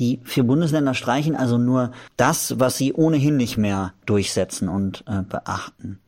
Die 0.00 0.20
vier 0.24 0.44
Bundesländer 0.44 0.94
streichen 0.94 1.36
also 1.36 1.58
nur 1.58 1.92
das, 2.16 2.58
was 2.58 2.78
sie 2.78 2.94
ohnehin 2.94 3.36
nicht 3.36 3.58
mehr 3.58 3.92
durchsetzen 4.06 4.68
und 4.68 5.04
äh, 5.06 5.22
beachten. 5.22 6.00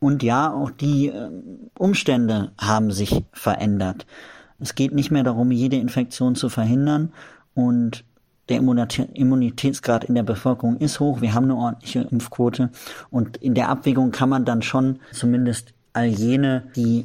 Und 0.00 0.22
ja, 0.22 0.52
auch 0.52 0.70
die 0.70 1.08
äh, 1.08 1.30
Umstände 1.78 2.50
haben 2.58 2.90
sich 2.90 3.24
verändert. 3.32 4.06
Es 4.60 4.74
geht 4.74 4.92
nicht 4.92 5.10
mehr 5.10 5.22
darum, 5.22 5.50
jede 5.50 5.76
Infektion 5.76 6.34
zu 6.34 6.48
verhindern 6.48 7.12
und 7.54 8.04
der 8.48 8.58
Immunitätsgrad 8.58 10.04
in 10.04 10.14
der 10.14 10.22
Bevölkerung 10.22 10.78
ist 10.78 11.00
hoch. 11.00 11.20
Wir 11.20 11.34
haben 11.34 11.44
eine 11.44 11.56
ordentliche 11.56 12.00
Impfquote 12.10 12.70
und 13.10 13.36
in 13.36 13.54
der 13.54 13.68
Abwägung 13.68 14.10
kann 14.10 14.30
man 14.30 14.44
dann 14.44 14.62
schon 14.62 15.00
zumindest 15.12 15.74
all 15.92 16.06
jene, 16.06 16.64
die 16.74 17.04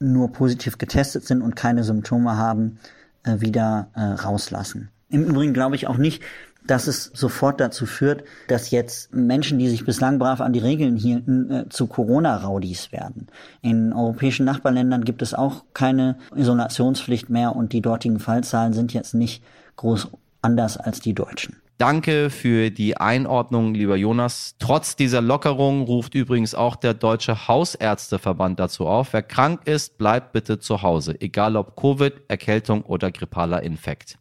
nur 0.00 0.32
positiv 0.32 0.78
getestet 0.78 1.24
sind 1.24 1.42
und 1.42 1.54
keine 1.54 1.84
Symptome 1.84 2.36
haben, 2.36 2.78
äh, 3.22 3.40
wieder 3.40 3.88
äh, 3.94 4.00
rauslassen. 4.00 4.88
Im 5.08 5.24
Übrigen 5.24 5.52
glaube 5.54 5.76
ich 5.76 5.86
auch 5.86 5.98
nicht, 5.98 6.22
dass 6.66 6.86
es 6.86 7.10
sofort 7.14 7.60
dazu 7.60 7.86
führt, 7.86 8.24
dass 8.48 8.70
jetzt 8.70 9.14
Menschen, 9.14 9.58
die 9.58 9.68
sich 9.68 9.84
bislang 9.84 10.18
brav 10.18 10.40
an 10.40 10.52
die 10.52 10.60
Regeln 10.60 10.96
hielten, 10.96 11.50
äh, 11.50 11.68
zu 11.68 11.86
Corona-Raudis 11.86 12.92
werden. 12.92 13.26
In 13.60 13.92
europäischen 13.92 14.44
Nachbarländern 14.44 15.04
gibt 15.04 15.22
es 15.22 15.34
auch 15.34 15.64
keine 15.74 16.18
Isolationspflicht 16.34 17.30
mehr 17.30 17.56
und 17.56 17.72
die 17.72 17.80
dortigen 17.80 18.20
Fallzahlen 18.20 18.72
sind 18.72 18.92
jetzt 18.92 19.14
nicht 19.14 19.42
groß 19.76 20.08
anders 20.40 20.76
als 20.76 21.00
die 21.00 21.14
deutschen. 21.14 21.56
Danke 21.78 22.30
für 22.30 22.70
die 22.70 22.96
Einordnung, 22.96 23.74
lieber 23.74 23.96
Jonas. 23.96 24.54
Trotz 24.60 24.94
dieser 24.94 25.20
Lockerung 25.20 25.82
ruft 25.82 26.14
übrigens 26.14 26.54
auch 26.54 26.76
der 26.76 26.94
Deutsche 26.94 27.48
Hausärzteverband 27.48 28.60
dazu 28.60 28.86
auf. 28.86 29.12
Wer 29.12 29.24
krank 29.24 29.62
ist, 29.64 29.98
bleibt 29.98 30.32
bitte 30.32 30.60
zu 30.60 30.82
Hause, 30.82 31.20
egal 31.20 31.56
ob 31.56 31.74
Covid, 31.74 32.12
Erkältung 32.28 32.82
oder 32.82 33.10
grippaler 33.10 33.64
Infekt. 33.64 34.16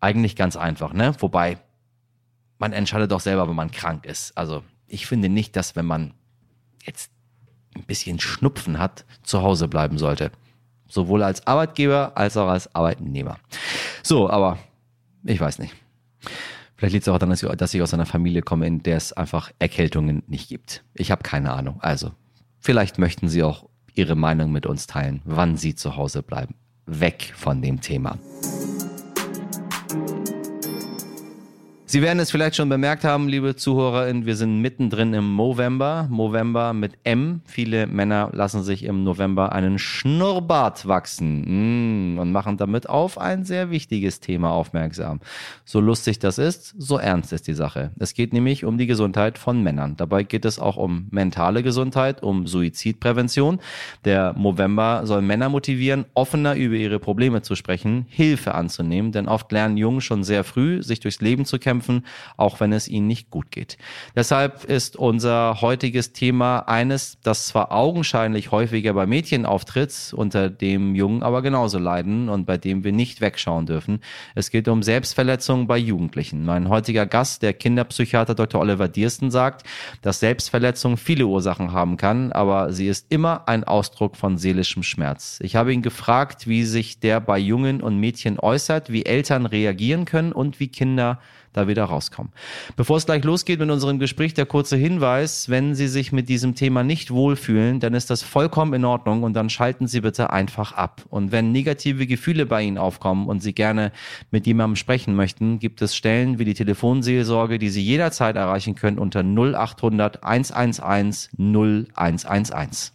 Eigentlich 0.00 0.36
ganz 0.36 0.56
einfach, 0.56 0.92
ne? 0.92 1.14
Wobei, 1.18 1.58
man 2.58 2.72
entscheidet 2.72 3.10
doch 3.10 3.20
selber, 3.20 3.48
wenn 3.48 3.56
man 3.56 3.70
krank 3.70 4.06
ist. 4.06 4.36
Also 4.36 4.62
ich 4.86 5.06
finde 5.06 5.28
nicht, 5.28 5.56
dass 5.56 5.76
wenn 5.76 5.86
man 5.86 6.14
jetzt 6.84 7.10
ein 7.74 7.84
bisschen 7.84 8.18
Schnupfen 8.18 8.78
hat, 8.78 9.04
zu 9.22 9.42
Hause 9.42 9.68
bleiben 9.68 9.98
sollte. 9.98 10.32
Sowohl 10.88 11.22
als 11.22 11.46
Arbeitgeber 11.46 12.12
als 12.16 12.36
auch 12.36 12.48
als 12.48 12.74
Arbeitnehmer. 12.74 13.38
So, 14.02 14.28
aber 14.28 14.58
ich 15.24 15.40
weiß 15.40 15.58
nicht. 15.58 15.74
Vielleicht 16.76 16.94
liegt 16.94 17.06
es 17.06 17.08
auch 17.12 17.18
daran, 17.18 17.36
dass 17.56 17.74
ich 17.74 17.82
aus 17.82 17.94
einer 17.94 18.06
Familie 18.06 18.42
komme, 18.42 18.66
in 18.66 18.82
der 18.82 18.96
es 18.96 19.12
einfach 19.12 19.52
Erkältungen 19.58 20.22
nicht 20.26 20.48
gibt. 20.48 20.82
Ich 20.94 21.10
habe 21.10 21.22
keine 21.22 21.52
Ahnung. 21.52 21.78
Also, 21.80 22.12
vielleicht 22.58 22.98
möchten 22.98 23.28
Sie 23.28 23.42
auch 23.42 23.68
Ihre 23.94 24.16
Meinung 24.16 24.50
mit 24.50 24.66
uns 24.66 24.86
teilen, 24.86 25.20
wann 25.24 25.56
Sie 25.56 25.74
zu 25.74 25.96
Hause 25.96 26.22
bleiben. 26.22 26.54
Weg 26.86 27.34
von 27.36 27.60
dem 27.60 27.80
Thema. 27.82 28.18
Sie 31.90 32.02
werden 32.02 32.20
es 32.20 32.30
vielleicht 32.30 32.54
schon 32.54 32.68
bemerkt 32.68 33.02
haben, 33.02 33.26
liebe 33.26 33.56
ZuhörerInnen, 33.56 34.24
wir 34.24 34.36
sind 34.36 34.60
mittendrin 34.60 35.12
im 35.12 35.28
Movember. 35.28 36.06
Movember 36.08 36.72
mit 36.72 36.92
M. 37.02 37.40
Viele 37.46 37.88
Männer 37.88 38.30
lassen 38.32 38.62
sich 38.62 38.84
im 38.84 39.02
November 39.02 39.50
einen 39.50 39.76
Schnurrbart 39.76 40.86
wachsen 40.86 42.14
mm, 42.14 42.18
und 42.20 42.30
machen 42.30 42.58
damit 42.58 42.88
auf 42.88 43.18
ein 43.18 43.44
sehr 43.44 43.72
wichtiges 43.72 44.20
Thema 44.20 44.52
aufmerksam. 44.52 45.18
So 45.64 45.80
lustig 45.80 46.20
das 46.20 46.38
ist, 46.38 46.76
so 46.78 46.96
ernst 46.96 47.32
ist 47.32 47.48
die 47.48 47.54
Sache. 47.54 47.90
Es 47.98 48.14
geht 48.14 48.32
nämlich 48.32 48.64
um 48.64 48.78
die 48.78 48.86
Gesundheit 48.86 49.36
von 49.36 49.60
Männern. 49.60 49.96
Dabei 49.96 50.22
geht 50.22 50.44
es 50.44 50.60
auch 50.60 50.76
um 50.76 51.08
mentale 51.10 51.64
Gesundheit, 51.64 52.22
um 52.22 52.46
Suizidprävention. 52.46 53.58
Der 54.04 54.32
Movember 54.34 55.00
soll 55.06 55.22
Männer 55.22 55.48
motivieren, 55.48 56.04
offener 56.14 56.54
über 56.54 56.76
ihre 56.76 57.00
Probleme 57.00 57.42
zu 57.42 57.56
sprechen, 57.56 58.06
Hilfe 58.08 58.54
anzunehmen, 58.54 59.10
denn 59.10 59.26
oft 59.26 59.50
lernen 59.50 59.76
Jungen 59.76 60.00
schon 60.00 60.22
sehr 60.22 60.44
früh, 60.44 60.84
sich 60.84 61.00
durchs 61.00 61.20
Leben 61.20 61.44
zu 61.44 61.58
kämpfen 61.58 61.79
kämpfen, 61.80 62.04
auch 62.36 62.60
wenn 62.60 62.72
es 62.72 62.88
ihnen 62.88 63.06
nicht 63.06 63.30
gut 63.30 63.50
geht. 63.50 63.78
Deshalb 64.14 64.64
ist 64.64 64.96
unser 64.96 65.60
heutiges 65.60 66.12
Thema 66.12 66.60
eines, 66.60 67.18
das 67.22 67.46
zwar 67.46 67.72
augenscheinlich 67.72 68.50
häufiger 68.50 68.92
bei 68.92 69.06
Mädchen 69.06 69.46
auftritt, 69.46 70.12
unter 70.14 70.50
dem 70.50 70.94
Jungen 70.94 71.22
aber 71.22 71.42
genauso 71.42 71.78
leiden 71.78 72.28
und 72.28 72.44
bei 72.44 72.58
dem 72.58 72.84
wir 72.84 72.92
nicht 72.92 73.20
wegschauen 73.20 73.66
dürfen. 73.66 74.00
Es 74.34 74.50
geht 74.50 74.68
um 74.68 74.82
Selbstverletzungen 74.82 75.66
bei 75.66 75.78
Jugendlichen. 75.78 76.44
Mein 76.44 76.68
heutiger 76.68 77.06
Gast, 77.06 77.42
der 77.42 77.54
Kinderpsychiater 77.54 78.34
Dr. 78.34 78.60
Oliver 78.60 78.88
Diersten, 78.88 79.30
sagt, 79.30 79.66
dass 80.02 80.20
Selbstverletzung 80.20 80.96
viele 80.96 81.26
Ursachen 81.26 81.72
haben 81.72 81.96
kann, 81.96 82.32
aber 82.32 82.72
sie 82.72 82.88
ist 82.88 83.06
immer 83.08 83.48
ein 83.48 83.64
Ausdruck 83.64 84.16
von 84.16 84.36
seelischem 84.36 84.82
Schmerz. 84.82 85.38
Ich 85.42 85.56
habe 85.56 85.72
ihn 85.72 85.82
gefragt, 85.82 86.46
wie 86.46 86.64
sich 86.64 87.00
der 87.00 87.20
bei 87.20 87.38
Jungen 87.38 87.80
und 87.80 87.98
Mädchen 87.98 88.38
äußert, 88.38 88.92
wie 88.92 89.06
Eltern 89.06 89.46
reagieren 89.46 90.04
können 90.04 90.32
und 90.32 90.60
wie 90.60 90.68
Kinder 90.68 91.18
da 91.52 91.68
wieder 91.68 91.84
rauskommen. 91.84 92.32
Bevor 92.76 92.96
es 92.96 93.06
gleich 93.06 93.24
losgeht 93.24 93.58
mit 93.58 93.70
unserem 93.70 93.98
Gespräch, 93.98 94.34
der 94.34 94.46
kurze 94.46 94.76
Hinweis, 94.76 95.48
wenn 95.48 95.74
Sie 95.74 95.88
sich 95.88 96.12
mit 96.12 96.28
diesem 96.28 96.54
Thema 96.54 96.82
nicht 96.82 97.10
wohlfühlen, 97.10 97.80
dann 97.80 97.94
ist 97.94 98.10
das 98.10 98.22
vollkommen 98.22 98.74
in 98.74 98.84
Ordnung 98.84 99.22
und 99.22 99.34
dann 99.34 99.50
schalten 99.50 99.86
Sie 99.86 100.00
bitte 100.00 100.30
einfach 100.30 100.72
ab. 100.72 101.04
Und 101.08 101.32
wenn 101.32 101.52
negative 101.52 102.06
Gefühle 102.06 102.46
bei 102.46 102.62
Ihnen 102.62 102.78
aufkommen 102.78 103.26
und 103.26 103.42
Sie 103.42 103.52
gerne 103.52 103.92
mit 104.30 104.46
jemandem 104.46 104.76
sprechen 104.76 105.14
möchten, 105.14 105.58
gibt 105.58 105.82
es 105.82 105.96
Stellen 105.96 106.38
wie 106.38 106.44
die 106.44 106.54
Telefonseelsorge, 106.54 107.58
die 107.58 107.70
Sie 107.70 107.82
jederzeit 107.82 108.36
erreichen 108.36 108.74
können 108.74 108.98
unter 108.98 109.20
0800 109.20 110.22
111 110.22 111.30
0111. 111.38 112.92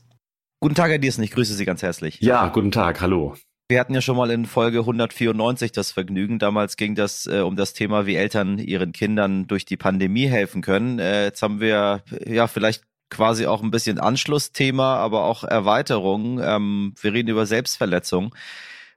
Guten 0.62 0.76
Tag, 0.76 0.90
Herr 0.90 0.98
Diersen, 0.98 1.24
ich 1.24 1.32
grüße 1.32 1.54
Sie 1.54 1.66
ganz 1.66 1.82
herzlich. 1.84 2.20
Ja, 2.22 2.48
guten 2.48 2.72
Tag, 2.72 3.02
hallo. 3.02 3.36
Wir 3.68 3.80
hatten 3.80 3.96
ja 3.96 4.02
schon 4.02 4.16
mal 4.16 4.30
in 4.30 4.46
Folge 4.46 4.82
194 4.82 5.72
das 5.72 5.92
Vergnügen. 5.92 6.38
Damals 6.38 6.78
ging 6.78 6.94
das 6.94 7.26
äh, 7.26 7.40
um 7.40 7.56
das 7.56 7.74
Thema, 7.74 8.06
wie 8.06 8.16
Eltern 8.16 8.60
ihren 8.60 8.92
Kindern 8.92 9.48
durch 9.48 9.66
die 9.66 9.76
Pandemie 9.76 10.28
helfen 10.28 10.62
können. 10.62 11.00
Äh, 11.00 11.26
jetzt 11.26 11.42
haben 11.42 11.60
wir 11.60 12.04
ja 12.28 12.46
vielleicht 12.46 12.84
quasi 13.10 13.48
auch 13.48 13.64
ein 13.64 13.72
bisschen 13.72 14.00
Anschlussthema, 14.00 14.98
aber 14.98 15.24
auch 15.24 15.44
Erweiterung. 15.44 16.40
Ähm, 16.44 16.94
wir 17.02 17.14
reden 17.14 17.30
über 17.30 17.48
Selbstverletzung 17.48 18.36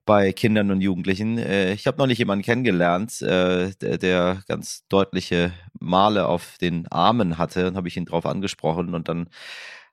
bei 0.04 0.32
Kindern 0.32 0.70
und 0.70 0.82
Jugendlichen. 0.82 1.38
Äh, 1.38 1.72
ich 1.72 1.86
habe 1.86 1.96
noch 1.96 2.06
nicht 2.06 2.18
jemanden 2.18 2.44
kennengelernt, 2.44 3.22
äh, 3.22 3.70
der, 3.80 3.96
der 3.96 4.42
ganz 4.48 4.86
deutliche 4.88 5.52
Male 5.80 6.26
auf 6.26 6.58
den 6.58 6.86
Armen 6.88 7.38
hatte. 7.38 7.62
Dann 7.62 7.76
habe 7.76 7.88
ich 7.88 7.96
ihn 7.96 8.04
drauf 8.04 8.26
angesprochen 8.26 8.94
und 8.94 9.08
dann 9.08 9.30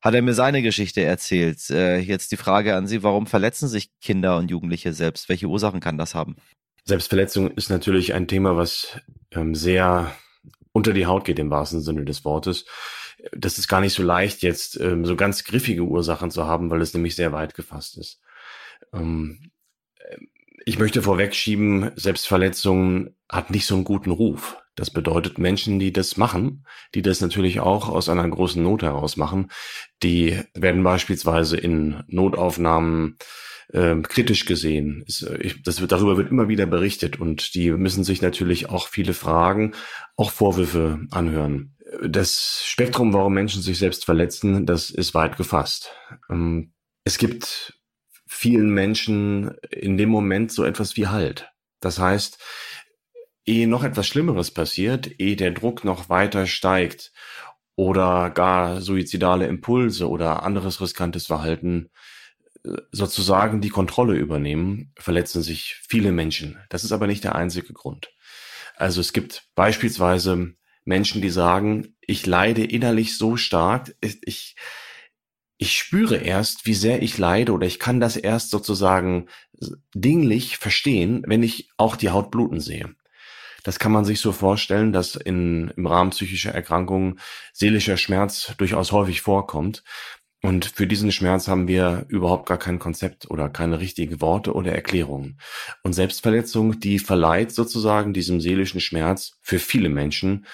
hat 0.05 0.13
er 0.13 0.21
mir 0.21 0.35
seine 0.35 0.61
Geschichte 0.61 1.01
erzählt. 1.01 1.67
Äh, 1.71 1.97
jetzt 1.97 2.31
die 2.31 2.37
Frage 2.37 2.75
an 2.75 2.85
Sie, 2.85 3.01
warum 3.01 3.25
verletzen 3.25 3.67
sich 3.67 3.89
Kinder 4.01 4.37
und 4.37 4.51
Jugendliche 4.51 4.93
selbst? 4.93 5.29
Welche 5.29 5.47
Ursachen 5.47 5.79
kann 5.79 5.97
das 5.97 6.13
haben? 6.13 6.35
Selbstverletzung 6.83 7.49
ist 7.49 7.71
natürlich 7.71 8.13
ein 8.13 8.27
Thema, 8.27 8.55
was 8.55 8.99
ähm, 9.31 9.55
sehr 9.55 10.15
unter 10.73 10.93
die 10.93 11.07
Haut 11.07 11.25
geht 11.25 11.39
im 11.39 11.49
wahrsten 11.49 11.81
Sinne 11.81 12.05
des 12.05 12.23
Wortes. 12.23 12.65
Das 13.31 13.57
ist 13.57 13.67
gar 13.67 13.81
nicht 13.81 13.93
so 13.93 14.03
leicht, 14.03 14.43
jetzt 14.43 14.79
ähm, 14.79 15.05
so 15.05 15.15
ganz 15.15 15.43
griffige 15.43 15.81
Ursachen 15.81 16.29
zu 16.29 16.45
haben, 16.45 16.69
weil 16.69 16.81
es 16.81 16.93
nämlich 16.93 17.15
sehr 17.15 17.31
weit 17.31 17.55
gefasst 17.55 17.97
ist. 17.97 18.21
Ähm, 18.93 19.49
ich 20.65 20.79
möchte 20.79 21.03
vorwegschieben, 21.03 21.91
Selbstverletzung 21.95 23.11
hat 23.29 23.51
nicht 23.51 23.67
so 23.67 23.75
einen 23.75 23.83
guten 23.83 24.09
Ruf. 24.09 24.57
Das 24.75 24.91
bedeutet, 24.91 25.37
Menschen, 25.37 25.79
die 25.79 25.93
das 25.93 26.17
machen, 26.17 26.65
die 26.95 27.03
das 27.03 27.21
natürlich 27.21 27.59
auch 27.59 27.87
aus 27.87 28.09
einer 28.09 28.27
großen 28.27 28.61
Not 28.61 28.81
heraus 28.81 29.15
machen, 29.15 29.51
die 30.03 30.41
werden 30.53 30.83
beispielsweise 30.83 31.55
in 31.55 32.03
Notaufnahmen 32.07 33.17
äh, 33.71 33.95
kritisch 34.01 34.45
gesehen. 34.45 35.05
Es, 35.07 35.21
ich, 35.39 35.61
das 35.61 35.81
wird, 35.81 35.91
darüber 35.91 36.17
wird 36.17 36.31
immer 36.31 36.49
wieder 36.49 36.65
berichtet 36.65 37.19
und 37.19 37.53
die 37.53 37.71
müssen 37.71 38.03
sich 38.03 38.21
natürlich 38.21 38.67
auch 38.69 38.87
viele 38.87 39.13
Fragen, 39.13 39.73
auch 40.17 40.31
Vorwürfe 40.31 40.99
anhören. 41.11 41.75
Das 42.03 42.63
Spektrum, 42.65 43.13
warum 43.13 43.33
Menschen 43.33 43.61
sich 43.61 43.77
selbst 43.77 44.03
verletzen, 44.03 44.65
das 44.65 44.89
ist 44.89 45.13
weit 45.13 45.37
gefasst. 45.37 45.91
Ähm, 46.29 46.73
es 47.03 47.19
gibt 47.19 47.79
vielen 48.27 48.69
Menschen 48.69 49.55
in 49.69 49.97
dem 49.97 50.09
Moment 50.09 50.51
so 50.51 50.63
etwas 50.63 50.97
wie 50.97 51.07
Halt. 51.07 51.51
Das 51.79 51.99
heißt, 51.99 52.39
ehe 53.45 53.67
noch 53.67 53.83
etwas 53.83 54.07
Schlimmeres 54.07 54.51
passiert, 54.51 55.19
ehe 55.19 55.35
der 55.35 55.51
Druck 55.51 55.83
noch 55.83 56.09
weiter 56.09 56.47
steigt 56.47 57.11
oder 57.75 58.29
gar 58.29 58.81
suizidale 58.81 59.47
Impulse 59.47 60.09
oder 60.09 60.43
anderes 60.43 60.81
riskantes 60.81 61.27
Verhalten 61.27 61.91
äh, 62.63 62.77
sozusagen 62.91 63.61
die 63.61 63.69
Kontrolle 63.69 64.15
übernehmen, 64.15 64.93
verletzen 64.97 65.43
sich 65.43 65.81
viele 65.87 66.11
Menschen. 66.11 66.57
Das 66.69 66.83
ist 66.83 66.91
aber 66.91 67.07
nicht 67.07 67.23
der 67.23 67.35
einzige 67.35 67.73
Grund. 67.73 68.11
Also 68.75 69.01
es 69.01 69.13
gibt 69.13 69.49
beispielsweise 69.55 70.55
Menschen, 70.83 71.21
die 71.21 71.29
sagen, 71.29 71.95
ich 72.01 72.25
leide 72.25 72.63
innerlich 72.63 73.17
so 73.17 73.37
stark, 73.37 73.95
ich, 74.01 74.55
ich 75.57 75.77
spüre 75.77 76.17
erst, 76.17 76.65
wie 76.65 76.73
sehr 76.73 77.01
ich 77.01 77.17
leide 77.17 77.53
oder 77.53 77.65
ich 77.65 77.79
kann 77.79 77.99
das 77.99 78.17
erst 78.17 78.49
sozusagen 78.49 79.27
dinglich 79.93 80.57
verstehen, 80.57 81.23
wenn 81.27 81.43
ich 81.43 81.69
auch 81.77 81.95
die 81.95 82.09
Haut 82.09 82.31
bluten 82.31 82.59
sehe. 82.59 82.95
Das 83.63 83.79
kann 83.79 83.91
man 83.91 84.05
sich 84.05 84.19
so 84.19 84.31
vorstellen, 84.31 84.93
dass 84.93 85.15
in, 85.15 85.69
im 85.75 85.87
Rahmen 85.87 86.11
psychischer 86.11 86.51
Erkrankungen 86.51 87.19
seelischer 87.51 87.97
Schmerz 87.97 88.53
durchaus 88.57 88.91
häufig 88.91 89.21
vorkommt. 89.21 89.83
Und 90.43 90.65
für 90.65 90.85
diesen 90.85 91.11
Schmerz 91.11 91.47
haben 91.47 91.67
wir 91.67 92.05
überhaupt 92.07 92.47
gar 92.47 92.59
kein 92.59 92.77
Konzept 92.77 93.31
oder 93.31 93.49
keine 93.49 93.79
richtigen 93.79 94.21
Worte 94.21 94.53
oder 94.53 94.73
Erklärungen. 94.73 95.39
Und 95.81 95.93
Selbstverletzung, 95.93 96.79
die 96.79 96.99
verleiht 96.99 97.51
sozusagen 97.51 98.13
diesem 98.13 98.39
seelischen 98.39 98.81
Schmerz 98.81 99.39
für 99.41 99.57
viele 99.57 99.89
Menschen 99.89 100.45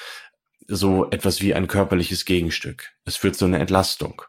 so 0.67 1.09
etwas 1.09 1.41
wie 1.41 1.53
ein 1.53 1.67
körperliches 1.67 2.23
Gegenstück. 2.23 2.93
Es 3.03 3.17
führt 3.17 3.35
zu 3.35 3.43
einer 3.43 3.59
Entlastung. 3.59 4.21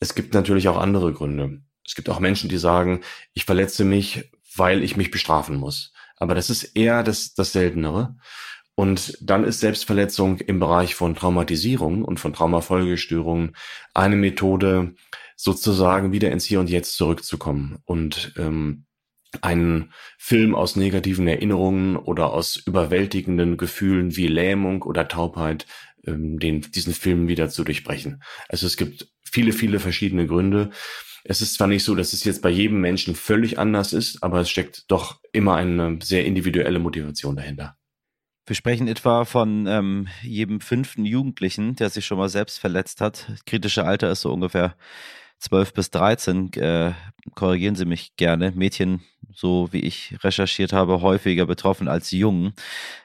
Es 0.00 0.14
gibt 0.14 0.34
natürlich 0.34 0.68
auch 0.68 0.78
andere 0.78 1.12
Gründe. 1.12 1.60
Es 1.86 1.94
gibt 1.94 2.08
auch 2.08 2.20
Menschen, 2.20 2.48
die 2.48 2.58
sagen, 2.58 3.00
ich 3.34 3.44
verletze 3.44 3.84
mich, 3.84 4.30
weil 4.56 4.82
ich 4.82 4.96
mich 4.96 5.10
bestrafen 5.10 5.56
muss. 5.56 5.92
Aber 6.16 6.34
das 6.34 6.50
ist 6.50 6.64
eher 6.76 7.02
das, 7.02 7.34
das 7.34 7.52
Seltenere. 7.52 8.16
Und 8.74 9.18
dann 9.20 9.44
ist 9.44 9.60
Selbstverletzung 9.60 10.38
im 10.38 10.58
Bereich 10.58 10.94
von 10.94 11.14
Traumatisierung 11.14 12.04
und 12.04 12.18
von 12.18 12.32
Traumafolgestörungen 12.32 13.54
eine 13.94 14.16
Methode, 14.16 14.94
sozusagen 15.36 16.12
wieder 16.12 16.30
ins 16.30 16.44
Hier 16.44 16.60
und 16.60 16.70
Jetzt 16.70 16.96
zurückzukommen 16.96 17.78
und 17.84 18.34
ähm, 18.36 18.84
einen 19.40 19.92
Film 20.18 20.54
aus 20.54 20.76
negativen 20.76 21.26
Erinnerungen 21.28 21.96
oder 21.96 22.32
aus 22.32 22.56
überwältigenden 22.56 23.56
Gefühlen 23.56 24.16
wie 24.16 24.26
Lähmung 24.26 24.82
oder 24.82 25.08
Taubheit, 25.08 25.66
ähm, 26.06 26.38
den, 26.38 26.62
diesen 26.62 26.92
Film 26.92 27.28
wieder 27.28 27.48
zu 27.48 27.64
durchbrechen. 27.64 28.22
Also 28.48 28.66
es 28.66 28.76
gibt 28.76 29.08
viele, 29.30 29.52
viele 29.52 29.80
verschiedene 29.80 30.26
Gründe. 30.26 30.70
Es 31.24 31.42
ist 31.42 31.54
zwar 31.54 31.66
nicht 31.66 31.84
so, 31.84 31.94
dass 31.94 32.12
es 32.12 32.24
jetzt 32.24 32.42
bei 32.42 32.50
jedem 32.50 32.80
Menschen 32.80 33.14
völlig 33.14 33.58
anders 33.58 33.92
ist, 33.92 34.22
aber 34.22 34.40
es 34.40 34.50
steckt 34.50 34.90
doch 34.90 35.20
immer 35.32 35.56
eine 35.56 35.98
sehr 36.02 36.24
individuelle 36.24 36.78
Motivation 36.78 37.36
dahinter. 37.36 37.76
Wir 38.46 38.56
sprechen 38.56 38.88
etwa 38.88 39.24
von 39.24 39.66
ähm, 39.66 40.08
jedem 40.22 40.60
fünften 40.60 41.04
Jugendlichen, 41.04 41.76
der 41.76 41.90
sich 41.90 42.06
schon 42.06 42.18
mal 42.18 42.28
selbst 42.28 42.58
verletzt 42.58 43.00
hat. 43.00 43.30
Kritische 43.46 43.84
Alter 43.84 44.10
ist 44.10 44.22
so 44.22 44.32
ungefähr 44.32 44.74
12 45.38 45.72
bis 45.72 45.90
13. 45.90 46.52
Äh, 46.54 46.92
korrigieren 47.34 47.74
Sie 47.74 47.84
mich 47.84 48.16
gerne. 48.16 48.52
Mädchen, 48.52 49.02
so 49.32 49.68
wie 49.72 49.80
ich 49.80 50.16
recherchiert 50.24 50.72
habe, 50.72 51.00
häufiger 51.00 51.46
betroffen 51.46 51.88
als 51.88 52.10
Jungen. 52.10 52.54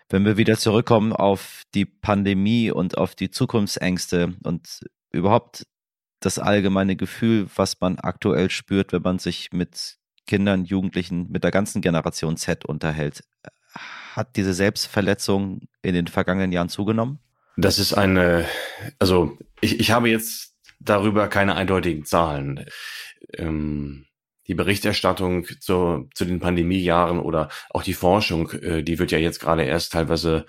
Wenn 0.10 0.26
wir 0.26 0.38
wieder 0.38 0.58
zurückkommen 0.58 1.14
auf 1.14 1.64
die 1.76 1.86
Pandemie 1.86 2.72
und 2.72 2.98
auf 2.98 3.14
die 3.16 3.30
Zukunftsängste 3.30 4.34
und 4.44 4.82
überhaupt 5.12 5.66
das 6.20 6.40
allgemeine 6.40 6.96
Gefühl, 6.96 7.48
was 7.56 7.80
man 7.82 8.00
aktuell 8.00 8.50
spürt, 8.50 8.94
wenn 8.94 9.02
man 9.02 9.20
sich 9.20 9.52
mit 9.52 9.98
Kindern, 10.28 10.66
Jugendlichen, 10.66 11.32
mit 11.32 11.44
der 11.44 11.52
ganzen 11.52 11.82
Generation 11.82 12.38
Z 12.38 12.66
unterhält. 12.66 13.24
Hat 14.14 14.36
diese 14.36 14.54
Selbstverletzung 14.54 15.68
in 15.82 15.94
den 15.94 16.08
vergangenen 16.08 16.52
Jahren 16.52 16.70
zugenommen? 16.70 17.20
Das 17.58 17.80
ist 17.80 17.94
eine, 17.94 18.46
also 19.00 19.38
ich, 19.62 19.80
ich 19.80 19.92
habe 19.92 20.10
jetzt 20.10 20.56
darüber 20.80 21.28
keine 21.28 21.56
eindeutigen 21.56 22.06
Zahlen. 22.06 22.66
Ähm, 23.34 24.06
die 24.48 24.54
Berichterstattung 24.54 25.46
zu, 25.60 26.10
zu 26.14 26.26
den 26.26 26.40
Pandemiejahren 26.40 27.20
oder 27.20 27.50
auch 27.70 27.84
die 27.84 27.94
Forschung, 27.94 28.52
äh, 28.52 28.84
die 28.84 29.00
wird 29.00 29.12
ja 29.12 29.18
jetzt 29.18 29.40
gerade 29.40 29.64
erst 29.64 29.94
teilweise 29.94 30.46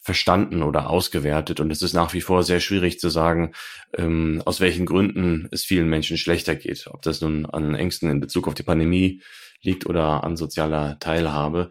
verstanden 0.00 0.62
oder 0.62 0.88
ausgewertet. 0.88 1.60
Und 1.60 1.70
es 1.70 1.82
ist 1.82 1.92
nach 1.92 2.14
wie 2.14 2.20
vor 2.20 2.42
sehr 2.42 2.60
schwierig 2.60 2.98
zu 2.98 3.08
sagen, 3.08 3.52
ähm, 3.96 4.42
aus 4.44 4.60
welchen 4.60 4.86
Gründen 4.86 5.48
es 5.50 5.64
vielen 5.64 5.88
Menschen 5.88 6.16
schlechter 6.16 6.54
geht. 6.54 6.86
Ob 6.90 7.02
das 7.02 7.20
nun 7.20 7.46
an 7.46 7.74
Ängsten 7.74 8.10
in 8.10 8.20
Bezug 8.20 8.48
auf 8.48 8.54
die 8.54 8.62
Pandemie 8.62 9.22
liegt 9.60 9.86
oder 9.86 10.24
an 10.24 10.36
sozialer 10.36 10.98
Teilhabe. 10.98 11.70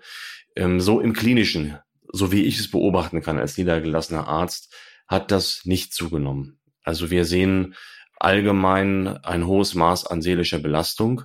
Ähm, 0.56 0.80
so 0.80 1.00
im 1.00 1.14
klinischen, 1.14 1.78
so 2.12 2.32
wie 2.32 2.44
ich 2.44 2.60
es 2.60 2.70
beobachten 2.70 3.22
kann 3.22 3.40
als 3.40 3.58
niedergelassener 3.58 4.28
Arzt, 4.28 4.74
hat 5.08 5.32
das 5.32 5.62
nicht 5.66 5.94
zugenommen. 5.94 6.60
Also 6.84 7.10
wir 7.10 7.26
sehen 7.26 7.76
allgemein 8.20 9.08
ein 9.08 9.48
hohes 9.48 9.74
Maß 9.74 10.08
an 10.08 10.22
seelischer 10.22 10.60
Belastung. 10.60 11.24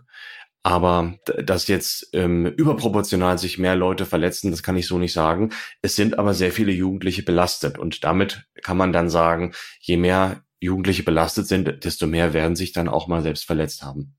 Aber 0.64 1.14
dass 1.24 1.66
jetzt 1.66 2.10
ähm, 2.12 2.46
überproportional 2.46 3.36
sich 3.38 3.58
mehr 3.58 3.74
Leute 3.74 4.06
verletzen, 4.06 4.52
das 4.52 4.62
kann 4.62 4.76
ich 4.76 4.86
so 4.86 4.98
nicht 4.98 5.12
sagen. 5.12 5.50
Es 5.80 5.96
sind 5.96 6.18
aber 6.18 6.34
sehr 6.34 6.52
viele 6.52 6.72
Jugendliche 6.72 7.24
belastet. 7.24 7.78
Und 7.78 8.04
damit 8.04 8.44
kann 8.62 8.76
man 8.76 8.92
dann 8.92 9.10
sagen, 9.10 9.54
je 9.80 9.96
mehr 9.96 10.44
Jugendliche 10.60 11.02
belastet 11.02 11.48
sind, 11.48 11.84
desto 11.84 12.06
mehr 12.06 12.32
werden 12.32 12.54
sich 12.54 12.72
dann 12.72 12.88
auch 12.88 13.08
mal 13.08 13.22
selbst 13.22 13.44
verletzt 13.44 13.82
haben. 13.82 14.14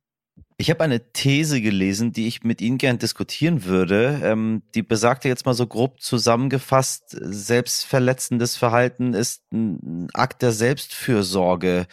Ich 0.58 0.70
habe 0.70 0.84
eine 0.84 1.12
These 1.14 1.62
gelesen, 1.62 2.12
die 2.12 2.28
ich 2.28 2.44
mit 2.44 2.62
Ihnen 2.62 2.78
gern 2.78 3.00
diskutieren 3.00 3.66
würde. 3.66 4.20
Ähm, 4.24 4.64
die 4.76 4.84
besagte 4.84 5.28
jetzt 5.28 5.46
mal 5.46 5.54
so 5.54 5.66
grob 5.66 6.02
zusammengefasst, 6.02 7.04
selbstverletzendes 7.10 8.58
Verhalten 8.58 9.14
ist 9.14 9.44
ein 9.52 10.10
Akt 10.14 10.42
der 10.42 10.52
Selbstfürsorge 10.52 11.88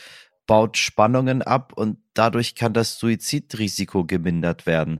baut 0.50 0.76
Spannungen 0.78 1.42
ab 1.42 1.72
und 1.76 1.98
dadurch 2.12 2.56
kann 2.56 2.72
das 2.72 2.98
Suizidrisiko 2.98 4.04
gemindert 4.04 4.66
werden. 4.66 4.98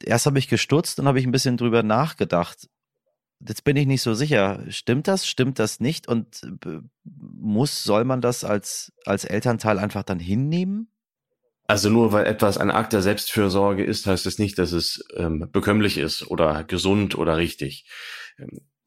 Erst 0.00 0.26
habe 0.26 0.38
ich 0.38 0.46
gestutzt 0.46 1.00
und 1.00 1.08
habe 1.08 1.18
ich 1.18 1.26
ein 1.26 1.32
bisschen 1.32 1.56
drüber 1.56 1.82
nachgedacht. 1.82 2.68
Jetzt 3.40 3.64
bin 3.64 3.74
ich 3.74 3.88
nicht 3.88 4.02
so 4.02 4.14
sicher. 4.14 4.62
Stimmt 4.68 5.08
das? 5.08 5.26
Stimmt 5.26 5.58
das 5.58 5.80
nicht? 5.80 6.06
Und 6.06 6.40
muss, 7.02 7.82
soll 7.82 8.04
man 8.04 8.20
das 8.20 8.44
als, 8.44 8.92
als 9.04 9.24
Elternteil 9.24 9.80
einfach 9.80 10.04
dann 10.04 10.20
hinnehmen? 10.20 10.92
Also 11.66 11.90
nur 11.90 12.12
weil 12.12 12.26
etwas 12.26 12.56
ein 12.56 12.70
Akt 12.70 12.92
der 12.92 13.02
Selbstfürsorge 13.02 13.82
ist, 13.82 14.06
heißt 14.06 14.24
es 14.26 14.38
nicht, 14.38 14.56
dass 14.56 14.70
es 14.70 15.04
ähm, 15.16 15.48
bekömmlich 15.50 15.98
ist 15.98 16.30
oder 16.30 16.62
gesund 16.62 17.18
oder 17.18 17.38
richtig. 17.38 17.90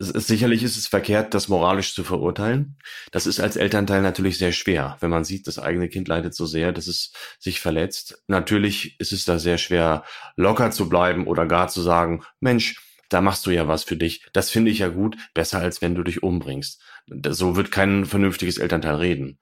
Sicherlich 0.02 0.64
ist 0.64 0.78
es 0.78 0.88
verkehrt, 0.88 1.34
das 1.34 1.50
moralisch 1.50 1.94
zu 1.94 2.06
verurteilen. 2.06 2.78
Das 3.12 3.28
ist 3.28 3.42
als 3.42 3.58
Elternteil 3.58 4.02
natürlich 4.02 4.38
sehr 4.38 4.54
schwer, 4.54 4.96
wenn 5.02 5.10
man 5.10 5.26
sieht, 5.26 5.46
das 5.46 5.60
eigene 5.60 5.90
Kind 5.90 6.08
leidet 6.08 6.34
so 6.34 6.46
sehr, 6.46 6.72
dass 6.72 6.88
es 6.88 7.12
sich 7.38 7.60
verletzt. 7.60 8.24
Natürlich 8.28 8.98
ist 9.00 9.12
es 9.12 9.26
da 9.26 9.40
sehr 9.40 9.58
schwer, 9.58 10.06
locker 10.38 10.72
zu 10.72 10.88
bleiben 10.88 11.28
oder 11.28 11.46
gar 11.46 11.68
zu 11.68 11.82
sagen, 11.82 12.24
Mensch, 12.40 12.82
da 13.10 13.20
machst 13.20 13.46
du 13.46 13.52
ja 13.52 13.68
was 13.68 13.84
für 13.84 13.98
dich. 13.98 14.26
Das 14.32 14.50
finde 14.50 14.72
ich 14.72 14.80
ja 14.80 14.88
gut, 14.88 15.18
besser 15.34 15.60
als 15.60 15.82
wenn 15.82 15.96
du 15.96 16.04
dich 16.04 16.24
umbringst. 16.24 16.82
So 17.30 17.58
wird 17.58 17.70
kein 17.70 18.06
vernünftiges 18.06 18.58
Elternteil 18.58 18.96
reden 18.96 19.38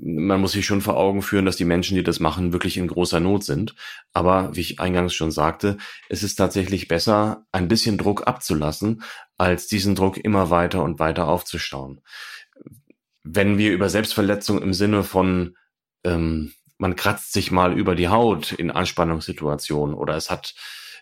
man 0.00 0.40
muss 0.40 0.52
sich 0.52 0.66
schon 0.66 0.80
vor 0.80 0.96
Augen 0.96 1.22
führen, 1.22 1.44
dass 1.44 1.56
die 1.56 1.64
Menschen, 1.64 1.96
die 1.96 2.02
das 2.02 2.20
machen, 2.20 2.52
wirklich 2.52 2.76
in 2.76 2.88
großer 2.88 3.20
Not 3.20 3.44
sind. 3.44 3.74
Aber 4.12 4.54
wie 4.54 4.60
ich 4.60 4.80
eingangs 4.80 5.14
schon 5.14 5.30
sagte, 5.30 5.78
es 6.08 6.22
ist 6.22 6.36
tatsächlich 6.36 6.88
besser, 6.88 7.46
ein 7.52 7.68
bisschen 7.68 7.98
Druck 7.98 8.26
abzulassen, 8.26 9.02
als 9.38 9.66
diesen 9.66 9.94
Druck 9.94 10.18
immer 10.18 10.50
weiter 10.50 10.82
und 10.82 10.98
weiter 10.98 11.28
aufzustauen. 11.28 12.00
Wenn 13.22 13.56
wir 13.58 13.72
über 13.72 13.88
Selbstverletzung 13.88 14.60
im 14.60 14.74
Sinne 14.74 15.02
von 15.02 15.56
ähm, 16.04 16.52
man 16.78 16.96
kratzt 16.96 17.32
sich 17.32 17.50
mal 17.50 17.78
über 17.78 17.94
die 17.94 18.08
Haut 18.08 18.52
in 18.52 18.70
Anspannungssituationen 18.70 19.94
oder 19.94 20.16
es 20.16 20.30
hat 20.30 20.54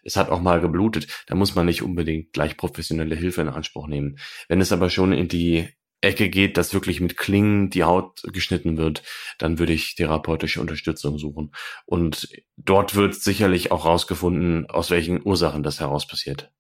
es 0.05 0.17
hat 0.17 0.31
auch 0.31 0.41
mal 0.41 0.61
geblutet, 0.61 1.25
da 1.27 1.37
muss 1.37 1.55
man 1.55 1.67
nicht 1.67 1.83
unbedingt 1.83 2.33
gleich 2.33 2.57
professionelle 2.57 3.15
Hilfe 3.15 3.41
in 3.41 3.49
Anspruch 3.49 3.87
nehmen. 3.87 4.19
Wenn 4.49 4.61
es 4.61 4.73
aber 4.73 4.91
schon 4.91 5.13
in 5.13 5.29
die 5.29 5.69
Ecke 6.03 6.29
geht, 6.29 6.57
dass 6.57 6.75
wirklich 6.75 7.01
mit 7.01 7.17
Klingen 7.17 7.71
die 7.71 7.85
Haut 7.85 8.23
geschnitten 8.33 8.77
wird, 8.77 9.03
dann 9.39 9.59
würde 9.59 9.73
ich 9.73 9.95
therapeutische 9.95 10.61
Unterstützung 10.61 11.19
suchen. 11.19 11.53
Und 11.87 12.29
dort 12.57 12.95
wird 12.95 13.15
sicherlich 13.15 13.71
auch 13.73 13.85
rausgefunden, 13.87 14.69
aus 14.69 14.91
welchen 14.91 15.25
Ursachen 15.25 15.63
das 15.63 15.81
heraus 15.81 16.07
passiert. 16.07 16.53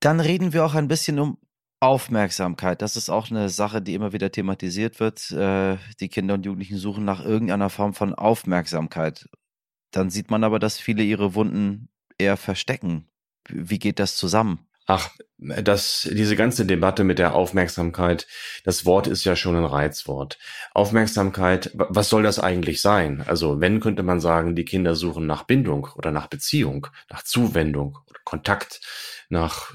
Dann 0.00 0.20
reden 0.20 0.52
wir 0.52 0.64
auch 0.64 0.74
ein 0.74 0.88
bisschen 0.88 1.18
um 1.18 1.38
Aufmerksamkeit. 1.80 2.82
Das 2.82 2.96
ist 2.96 3.08
auch 3.08 3.30
eine 3.30 3.48
Sache, 3.48 3.80
die 3.80 3.94
immer 3.94 4.12
wieder 4.12 4.30
thematisiert 4.30 5.00
wird. 5.00 5.30
Äh, 5.30 5.78
die 5.98 6.08
Kinder 6.08 6.34
und 6.34 6.44
Jugendlichen 6.44 6.76
suchen 6.76 7.06
nach 7.06 7.24
irgendeiner 7.24 7.70
Form 7.70 7.94
von 7.94 8.14
Aufmerksamkeit. 8.14 9.28
Dann 9.90 10.10
sieht 10.10 10.30
man 10.30 10.44
aber, 10.44 10.58
dass 10.58 10.78
viele 10.78 11.02
ihre 11.02 11.34
Wunden 11.34 11.88
eher 12.18 12.36
verstecken. 12.36 13.08
Wie 13.48 13.78
geht 13.78 13.98
das 13.98 14.16
zusammen? 14.16 14.69
Ach, 14.86 15.10
das, 15.38 16.08
diese 16.10 16.36
ganze 16.36 16.66
Debatte 16.66 17.04
mit 17.04 17.18
der 17.18 17.34
Aufmerksamkeit, 17.34 18.26
das 18.64 18.84
Wort 18.84 19.06
ist 19.06 19.24
ja 19.24 19.36
schon 19.36 19.56
ein 19.56 19.64
Reizwort. 19.64 20.38
Aufmerksamkeit, 20.74 21.70
was 21.74 22.08
soll 22.08 22.22
das 22.22 22.38
eigentlich 22.38 22.82
sein? 22.82 23.22
Also, 23.26 23.60
wenn 23.60 23.80
könnte 23.80 24.02
man 24.02 24.20
sagen, 24.20 24.56
die 24.56 24.64
Kinder 24.64 24.94
suchen 24.96 25.26
nach 25.26 25.44
Bindung 25.44 25.88
oder 25.94 26.10
nach 26.10 26.26
Beziehung, 26.26 26.88
nach 27.08 27.22
Zuwendung 27.22 27.98
oder 28.08 28.20
Kontakt, 28.24 28.80
nach 29.28 29.72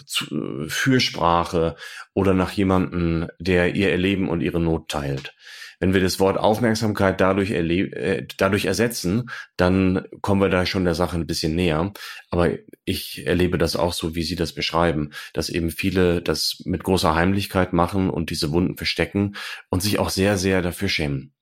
Fürsprache 0.68 1.78
oder 2.14 2.34
nach 2.34 2.52
jemanden, 2.52 3.28
der 3.40 3.74
ihr 3.74 3.92
Erleben 3.92 4.30
und 4.30 4.42
ihre 4.42 4.60
Not 4.60 4.90
teilt. 4.90 5.34
Wenn 5.80 5.94
wir 5.94 6.02
das 6.02 6.20
Wort 6.20 6.38
Aufmerksamkeit 6.38 7.20
dadurch, 7.22 7.52
äh, 7.52 8.28
dadurch 8.38 8.66
ersetzen, 8.66 9.30
dann 9.58 10.06
kommen 10.22 10.42
wir 10.42 10.50
da 10.50 10.66
schon 10.66 10.86
der 10.86 10.96
Sache 10.96 11.18
ein 11.18 11.28
bisschen 11.28 11.56
näher. 11.56 11.92
Aber 12.30 12.52
ich 12.86 13.26
erlebe 13.26 13.58
das 13.58 13.76
auch 13.76 13.94
so, 13.94 14.16
wie 14.16 14.24
Sie 14.24 14.36
das 14.36 14.54
beschreiben, 14.54 15.12
dass 15.34 15.50
eben 15.50 15.72
viele 15.72 16.22
das 16.22 16.62
mit 16.66 16.84
großer 16.84 17.16
Heimlichkeit 17.16 17.74
machen 17.74 18.10
und 18.10 18.30
diese 18.30 18.52
Wunden 18.52 18.78
verstecken 18.78 19.36
und 19.70 19.82
sich 19.82 20.00
auch 20.00 20.10
sehr, 20.10 20.38
sehr 20.38 20.62
dafür 20.62 20.90
schämen. 20.90 21.34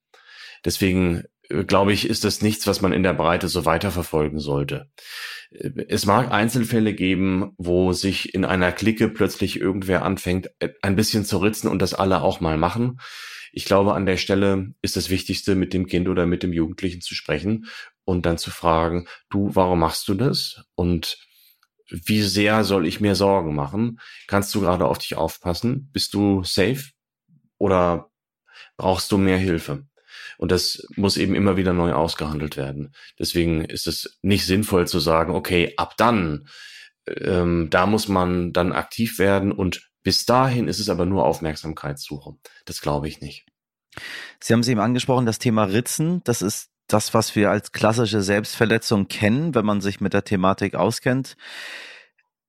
Deswegen 0.66 1.24
äh, 1.50 1.64
glaube 1.64 1.94
ich, 1.94 2.10
ist 2.10 2.24
das 2.24 2.42
nichts, 2.42 2.68
was 2.68 2.82
man 2.82 2.94
in 2.94 3.04
der 3.04 3.14
Breite 3.14 3.48
so 3.48 3.66
weiterverfolgen 3.66 4.40
sollte. 4.40 4.90
Äh, 5.52 5.72
es 5.90 6.06
mag 6.06 6.32
Einzelfälle 6.32 6.94
geben, 6.94 7.54
wo 7.58 7.94
sich 7.94 8.34
in 8.34 8.46
einer 8.46 8.72
Clique 8.72 9.10
plötzlich 9.10 9.60
irgendwer 9.60 10.04
anfängt, 10.04 10.50
äh, 10.60 10.70
ein 10.82 10.96
bisschen 10.96 11.26
zu 11.26 11.38
ritzen 11.38 11.70
und 11.70 11.82
das 11.82 11.94
alle 11.94 12.22
auch 12.22 12.40
mal 12.40 12.58
machen. 12.58 13.00
Ich 13.56 13.66
glaube, 13.66 13.94
an 13.94 14.08
der 14.08 14.18
Stelle 14.18 14.74
ist 14.82 14.98
das 14.98 15.12
Wichtigste, 15.12 15.54
mit 15.54 15.76
dem 15.76 15.86
Kind 15.86 16.10
oder 16.10 16.26
mit 16.26 16.42
dem 16.42 16.54
Jugendlichen 16.54 17.02
zu 17.02 17.14
sprechen 17.14 17.68
und 18.04 18.26
dann 18.26 18.40
zu 18.40 18.50
fragen, 18.50 19.08
du, 19.30 19.52
warum 19.54 19.80
machst 19.80 20.08
du 20.08 20.16
das? 20.16 20.64
Und 20.74 21.20
wie 21.88 22.24
sehr 22.24 22.64
soll 22.64 22.88
ich 22.88 23.00
mir 23.00 23.14
Sorgen 23.14 23.54
machen? 23.54 24.00
Kannst 24.26 24.56
du 24.56 24.62
gerade 24.62 24.88
auf 24.88 24.98
dich 24.98 25.16
aufpassen? 25.16 25.92
Bist 25.94 26.16
du 26.16 26.44
safe? 26.44 26.90
Oder 27.60 28.10
brauchst 28.76 29.12
du 29.12 29.20
mehr 29.20 29.38
Hilfe? 29.38 29.86
Und 30.40 30.52
das 30.52 30.88
muss 30.96 31.18
eben 31.18 31.36
immer 31.36 31.56
wieder 31.56 31.74
neu 31.74 31.94
ausgehandelt 31.94 32.58
werden. 32.58 32.96
Deswegen 33.20 33.64
ist 33.66 33.86
es 33.86 34.18
nicht 34.24 34.48
sinnvoll 34.48 34.88
zu 34.88 35.00
sagen, 35.00 35.36
okay, 35.36 35.74
ab 35.78 35.96
dann, 35.98 36.48
ähm, 37.06 37.68
da 37.70 37.86
muss 37.86 38.08
man 38.08 38.52
dann 38.52 38.72
aktiv 38.72 39.20
werden 39.20 39.52
und 39.52 39.93
bis 40.04 40.26
dahin 40.26 40.68
ist 40.68 40.80
es 40.80 40.90
aber 40.90 41.06
nur 41.06 41.26
Aufmerksamkeitssuche. 41.26 42.36
Das 42.66 42.82
glaube 42.82 43.08
ich 43.08 43.22
nicht. 43.22 43.46
Sie 44.40 44.54
haben 44.54 44.60
es 44.60 44.68
eben 44.68 44.80
angesprochen, 44.80 45.26
das 45.26 45.40
Thema 45.40 45.64
Ritzen, 45.66 46.22
das 46.24 46.42
ist 46.42 46.70
das, 46.88 47.14
was 47.14 47.36
wir 47.36 47.50
als 47.50 47.72
klassische 47.72 48.22
Selbstverletzung 48.22 49.08
kennen, 49.08 49.56
wenn 49.56 49.66
man 49.66 49.82
sich 49.82 50.02
mit 50.02 50.14
der 50.14 50.24
Thematik 50.24 50.76
auskennt. 50.76 51.38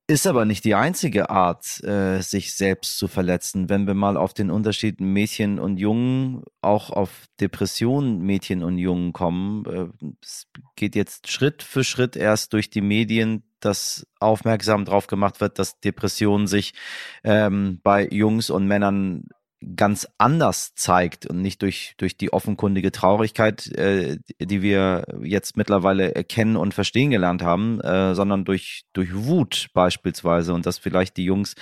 Ist 0.06 0.26
aber 0.26 0.44
nicht 0.44 0.66
die 0.66 0.74
einzige 0.74 1.30
Art, 1.30 1.82
äh, 1.82 2.20
sich 2.20 2.54
selbst 2.54 2.98
zu 2.98 3.08
verletzen. 3.08 3.70
Wenn 3.70 3.86
wir 3.86 3.94
mal 3.94 4.18
auf 4.18 4.34
den 4.34 4.50
Unterschied 4.50 5.00
Mädchen 5.00 5.58
und 5.58 5.78
Jungen, 5.78 6.42
auch 6.60 6.90
auf 6.90 7.26
Depressionen 7.40 8.20
Mädchen 8.20 8.62
und 8.62 8.76
Jungen 8.76 9.14
kommen, 9.14 9.64
äh, 9.64 9.86
es 10.22 10.46
geht 10.76 10.94
jetzt 10.94 11.30
Schritt 11.30 11.62
für 11.62 11.84
Schritt 11.84 12.16
erst 12.16 12.52
durch 12.52 12.68
die 12.68 12.82
Medien 12.82 13.44
dass 13.64 14.06
aufmerksam 14.20 14.84
drauf 14.84 15.06
gemacht 15.06 15.40
wird, 15.40 15.58
dass 15.58 15.80
Depression 15.80 16.46
sich 16.46 16.74
ähm, 17.22 17.80
bei 17.82 18.06
Jungs 18.08 18.50
und 18.50 18.66
Männern 18.66 19.28
ganz 19.76 20.08
anders 20.18 20.74
zeigt 20.74 21.26
und 21.26 21.40
nicht 21.40 21.62
durch, 21.62 21.94
durch 21.96 22.16
die 22.16 22.32
offenkundige 22.32 22.92
Traurigkeit, 22.92 23.66
äh, 23.72 24.18
die 24.40 24.62
wir 24.62 25.04
jetzt 25.22 25.56
mittlerweile 25.56 26.14
erkennen 26.14 26.56
und 26.56 26.74
verstehen 26.74 27.10
gelernt 27.10 27.42
haben, 27.42 27.80
äh, 27.80 28.14
sondern 28.14 28.44
durch, 28.44 28.82
durch 28.92 29.14
Wut 29.14 29.68
beispielsweise 29.72 30.54
und 30.54 30.66
dass 30.66 30.78
vielleicht 30.78 31.16
die 31.16 31.24
Jungs 31.24 31.54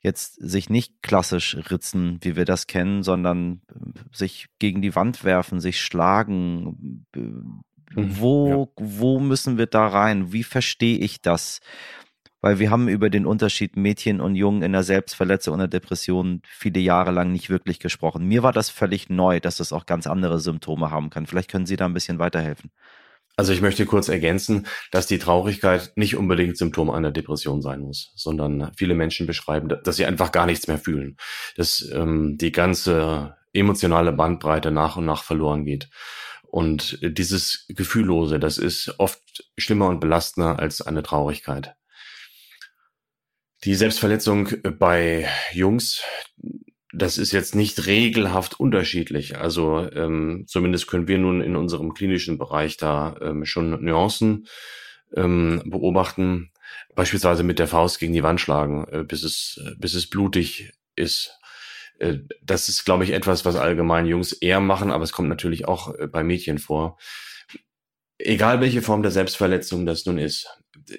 jetzt 0.00 0.34
sich 0.34 0.70
nicht 0.70 1.02
klassisch 1.02 1.56
ritzen, 1.70 2.18
wie 2.22 2.36
wir 2.36 2.44
das 2.44 2.66
kennen, 2.66 3.02
sondern 3.02 3.62
sich 4.12 4.46
gegen 4.58 4.82
die 4.82 4.94
Wand 4.94 5.24
werfen, 5.24 5.60
sich 5.60 5.80
schlagen, 5.80 7.04
Mhm. 7.94 8.18
Wo, 8.18 8.48
ja. 8.48 8.84
wo 8.84 9.18
müssen 9.18 9.58
wir 9.58 9.66
da 9.66 9.86
rein? 9.86 10.32
Wie 10.32 10.44
verstehe 10.44 10.98
ich 10.98 11.22
das? 11.22 11.60
Weil 12.40 12.58
wir 12.58 12.70
haben 12.70 12.88
über 12.88 13.10
den 13.10 13.26
Unterschied 13.26 13.76
Mädchen 13.76 14.20
und 14.20 14.34
Jungen 14.34 14.62
in 14.62 14.72
der 14.72 14.84
Selbstverletzung 14.84 15.54
und 15.54 15.58
der 15.58 15.68
Depression 15.68 16.42
viele 16.46 16.80
Jahre 16.80 17.10
lang 17.10 17.32
nicht 17.32 17.50
wirklich 17.50 17.80
gesprochen. 17.80 18.26
Mir 18.26 18.42
war 18.42 18.52
das 18.52 18.70
völlig 18.70 19.10
neu, 19.10 19.40
dass 19.40 19.60
es 19.60 19.72
auch 19.72 19.86
ganz 19.86 20.06
andere 20.06 20.38
Symptome 20.38 20.90
haben 20.90 21.10
kann. 21.10 21.26
Vielleicht 21.26 21.50
können 21.50 21.66
Sie 21.66 21.76
da 21.76 21.86
ein 21.86 21.94
bisschen 21.94 22.18
weiterhelfen. 22.18 22.70
Also 23.38 23.52
ich 23.52 23.60
möchte 23.60 23.86
kurz 23.86 24.08
ergänzen, 24.08 24.66
dass 24.90 25.06
die 25.06 25.20
Traurigkeit 25.20 25.92
nicht 25.94 26.16
unbedingt 26.16 26.58
Symptom 26.58 26.90
einer 26.90 27.12
Depression 27.12 27.62
sein 27.62 27.80
muss, 27.82 28.10
sondern 28.16 28.72
viele 28.76 28.94
Menschen 28.94 29.28
beschreiben, 29.28 29.68
dass 29.68 29.94
sie 29.94 30.06
einfach 30.06 30.32
gar 30.32 30.44
nichts 30.44 30.66
mehr 30.66 30.78
fühlen, 30.78 31.16
dass 31.54 31.88
ähm, 31.94 32.36
die 32.36 32.50
ganze 32.50 33.36
emotionale 33.52 34.12
Bandbreite 34.12 34.72
nach 34.72 34.96
und 34.96 35.04
nach 35.04 35.22
verloren 35.22 35.64
geht. 35.64 35.88
Und 36.50 36.98
dieses 37.00 37.66
Gefühllose, 37.68 38.40
das 38.40 38.58
ist 38.58 38.94
oft 38.98 39.22
schlimmer 39.56 39.86
und 39.86 40.00
belastender 40.00 40.58
als 40.58 40.82
eine 40.82 41.04
Traurigkeit. 41.04 41.76
Die 43.64 43.74
Selbstverletzung 43.74 44.50
bei 44.78 45.28
Jungs, 45.52 46.02
das 46.92 47.18
ist 47.18 47.32
jetzt 47.32 47.54
nicht 47.54 47.86
regelhaft 47.86 48.58
unterschiedlich. 48.60 49.36
Also 49.38 49.90
ähm, 49.92 50.44
zumindest 50.46 50.86
können 50.86 51.08
wir 51.08 51.18
nun 51.18 51.40
in 51.40 51.56
unserem 51.56 51.92
klinischen 51.92 52.38
Bereich 52.38 52.76
da 52.76 53.16
ähm, 53.20 53.44
schon 53.44 53.84
Nuancen 53.84 54.46
ähm, 55.14 55.62
beobachten. 55.66 56.52
Beispielsweise 56.94 57.42
mit 57.42 57.58
der 57.58 57.68
Faust 57.68 57.98
gegen 57.98 58.12
die 58.12 58.22
Wand 58.22 58.40
schlagen, 58.40 58.86
äh, 58.90 59.04
bis 59.04 59.24
es 59.24 59.60
bis 59.76 59.94
es 59.94 60.08
blutig 60.08 60.72
ist. 60.94 61.38
Äh, 61.98 62.18
das 62.42 62.68
ist, 62.68 62.84
glaube 62.84 63.04
ich, 63.04 63.10
etwas, 63.10 63.44
was 63.44 63.56
allgemein 63.56 64.06
Jungs 64.06 64.32
eher 64.32 64.60
machen, 64.60 64.90
aber 64.90 65.04
es 65.04 65.12
kommt 65.12 65.28
natürlich 65.28 65.66
auch 65.66 65.94
äh, 65.98 66.06
bei 66.06 66.22
Mädchen 66.22 66.58
vor. 66.58 66.98
Egal 68.18 68.60
welche 68.60 68.82
Form 68.82 69.02
der 69.02 69.12
Selbstverletzung 69.12 69.86
das 69.86 70.06
nun 70.06 70.18
ist. 70.18 70.48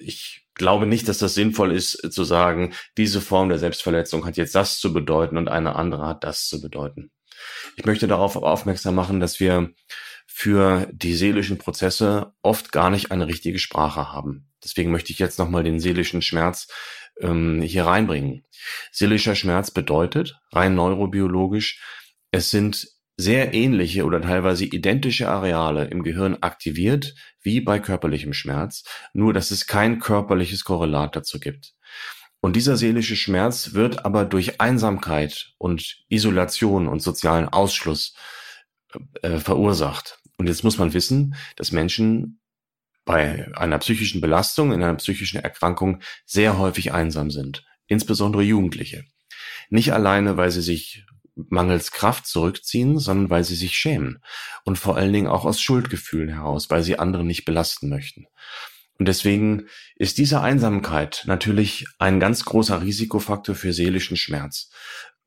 Ich 0.00 0.46
glaube 0.60 0.86
nicht, 0.86 1.08
dass 1.08 1.18
das 1.18 1.34
sinnvoll 1.34 1.72
ist 1.72 2.04
äh, 2.04 2.10
zu 2.10 2.22
sagen, 2.22 2.74
diese 2.96 3.20
Form 3.20 3.48
der 3.48 3.58
Selbstverletzung 3.58 4.24
hat 4.24 4.36
jetzt 4.36 4.54
das 4.54 4.78
zu 4.78 4.92
bedeuten 4.92 5.36
und 5.36 5.48
eine 5.48 5.74
andere 5.74 6.06
hat 6.06 6.22
das 6.22 6.46
zu 6.46 6.60
bedeuten. 6.60 7.10
Ich 7.76 7.86
möchte 7.86 8.06
darauf 8.06 8.36
aufmerksam 8.36 8.94
machen, 8.94 9.18
dass 9.18 9.40
wir 9.40 9.70
für 10.26 10.86
die 10.92 11.14
seelischen 11.14 11.58
Prozesse 11.58 12.34
oft 12.42 12.70
gar 12.70 12.90
nicht 12.90 13.10
eine 13.10 13.26
richtige 13.26 13.58
Sprache 13.58 14.12
haben. 14.12 14.48
Deswegen 14.62 14.92
möchte 14.92 15.12
ich 15.12 15.18
jetzt 15.18 15.38
nochmal 15.38 15.64
den 15.64 15.80
seelischen 15.80 16.22
Schmerz 16.22 16.68
ähm, 17.20 17.62
hier 17.62 17.86
reinbringen. 17.86 18.44
Seelischer 18.92 19.34
Schmerz 19.34 19.70
bedeutet, 19.70 20.38
rein 20.52 20.74
neurobiologisch, 20.74 21.82
es 22.30 22.50
sind 22.50 22.86
sehr 23.16 23.54
ähnliche 23.54 24.04
oder 24.04 24.20
teilweise 24.20 24.64
identische 24.66 25.28
Areale 25.28 25.86
im 25.86 26.02
Gehirn 26.02 26.38
aktiviert 26.42 27.14
wie 27.42 27.60
bei 27.60 27.78
körperlichem 27.78 28.32
Schmerz, 28.32 28.84
nur 29.12 29.32
dass 29.32 29.50
es 29.50 29.66
kein 29.66 29.98
körperliches 29.98 30.64
Korrelat 30.64 31.16
dazu 31.16 31.40
gibt. 31.40 31.74
Und 32.40 32.56
dieser 32.56 32.76
seelische 32.76 33.16
Schmerz 33.16 33.74
wird 33.74 34.04
aber 34.04 34.24
durch 34.24 34.60
Einsamkeit 34.60 35.52
und 35.58 36.04
Isolation 36.08 36.88
und 36.88 37.00
sozialen 37.00 37.48
Ausschluss 37.48 38.14
äh, 39.22 39.38
verursacht. 39.38 40.18
Und 40.38 40.46
jetzt 40.46 40.64
muss 40.64 40.78
man 40.78 40.94
wissen, 40.94 41.34
dass 41.56 41.70
Menschen 41.70 42.40
bei 43.04 43.50
einer 43.56 43.78
psychischen 43.78 44.20
Belastung, 44.20 44.72
in 44.72 44.82
einer 44.82 44.94
psychischen 44.94 45.40
Erkrankung 45.40 46.00
sehr 46.24 46.58
häufig 46.58 46.92
einsam 46.92 47.30
sind, 47.30 47.64
insbesondere 47.88 48.42
Jugendliche. 48.42 49.04
Nicht 49.68 49.92
alleine, 49.92 50.36
weil 50.36 50.50
sie 50.50 50.62
sich 50.62 51.04
mangels 51.34 51.92
Kraft 51.92 52.26
zurückziehen, 52.26 52.98
sondern 52.98 53.30
weil 53.30 53.44
sie 53.44 53.54
sich 53.54 53.76
schämen 53.76 54.22
und 54.64 54.78
vor 54.78 54.96
allen 54.96 55.12
Dingen 55.12 55.28
auch 55.28 55.44
aus 55.44 55.60
Schuldgefühlen 55.60 56.28
heraus, 56.28 56.70
weil 56.70 56.82
sie 56.82 56.98
andere 56.98 57.24
nicht 57.24 57.44
belasten 57.44 57.88
möchten. 57.88 58.26
Und 58.98 59.06
deswegen 59.06 59.66
ist 59.96 60.18
diese 60.18 60.42
Einsamkeit 60.42 61.22
natürlich 61.26 61.86
ein 61.98 62.20
ganz 62.20 62.44
großer 62.44 62.82
Risikofaktor 62.82 63.54
für 63.54 63.72
seelischen 63.72 64.18
Schmerz. 64.18 64.70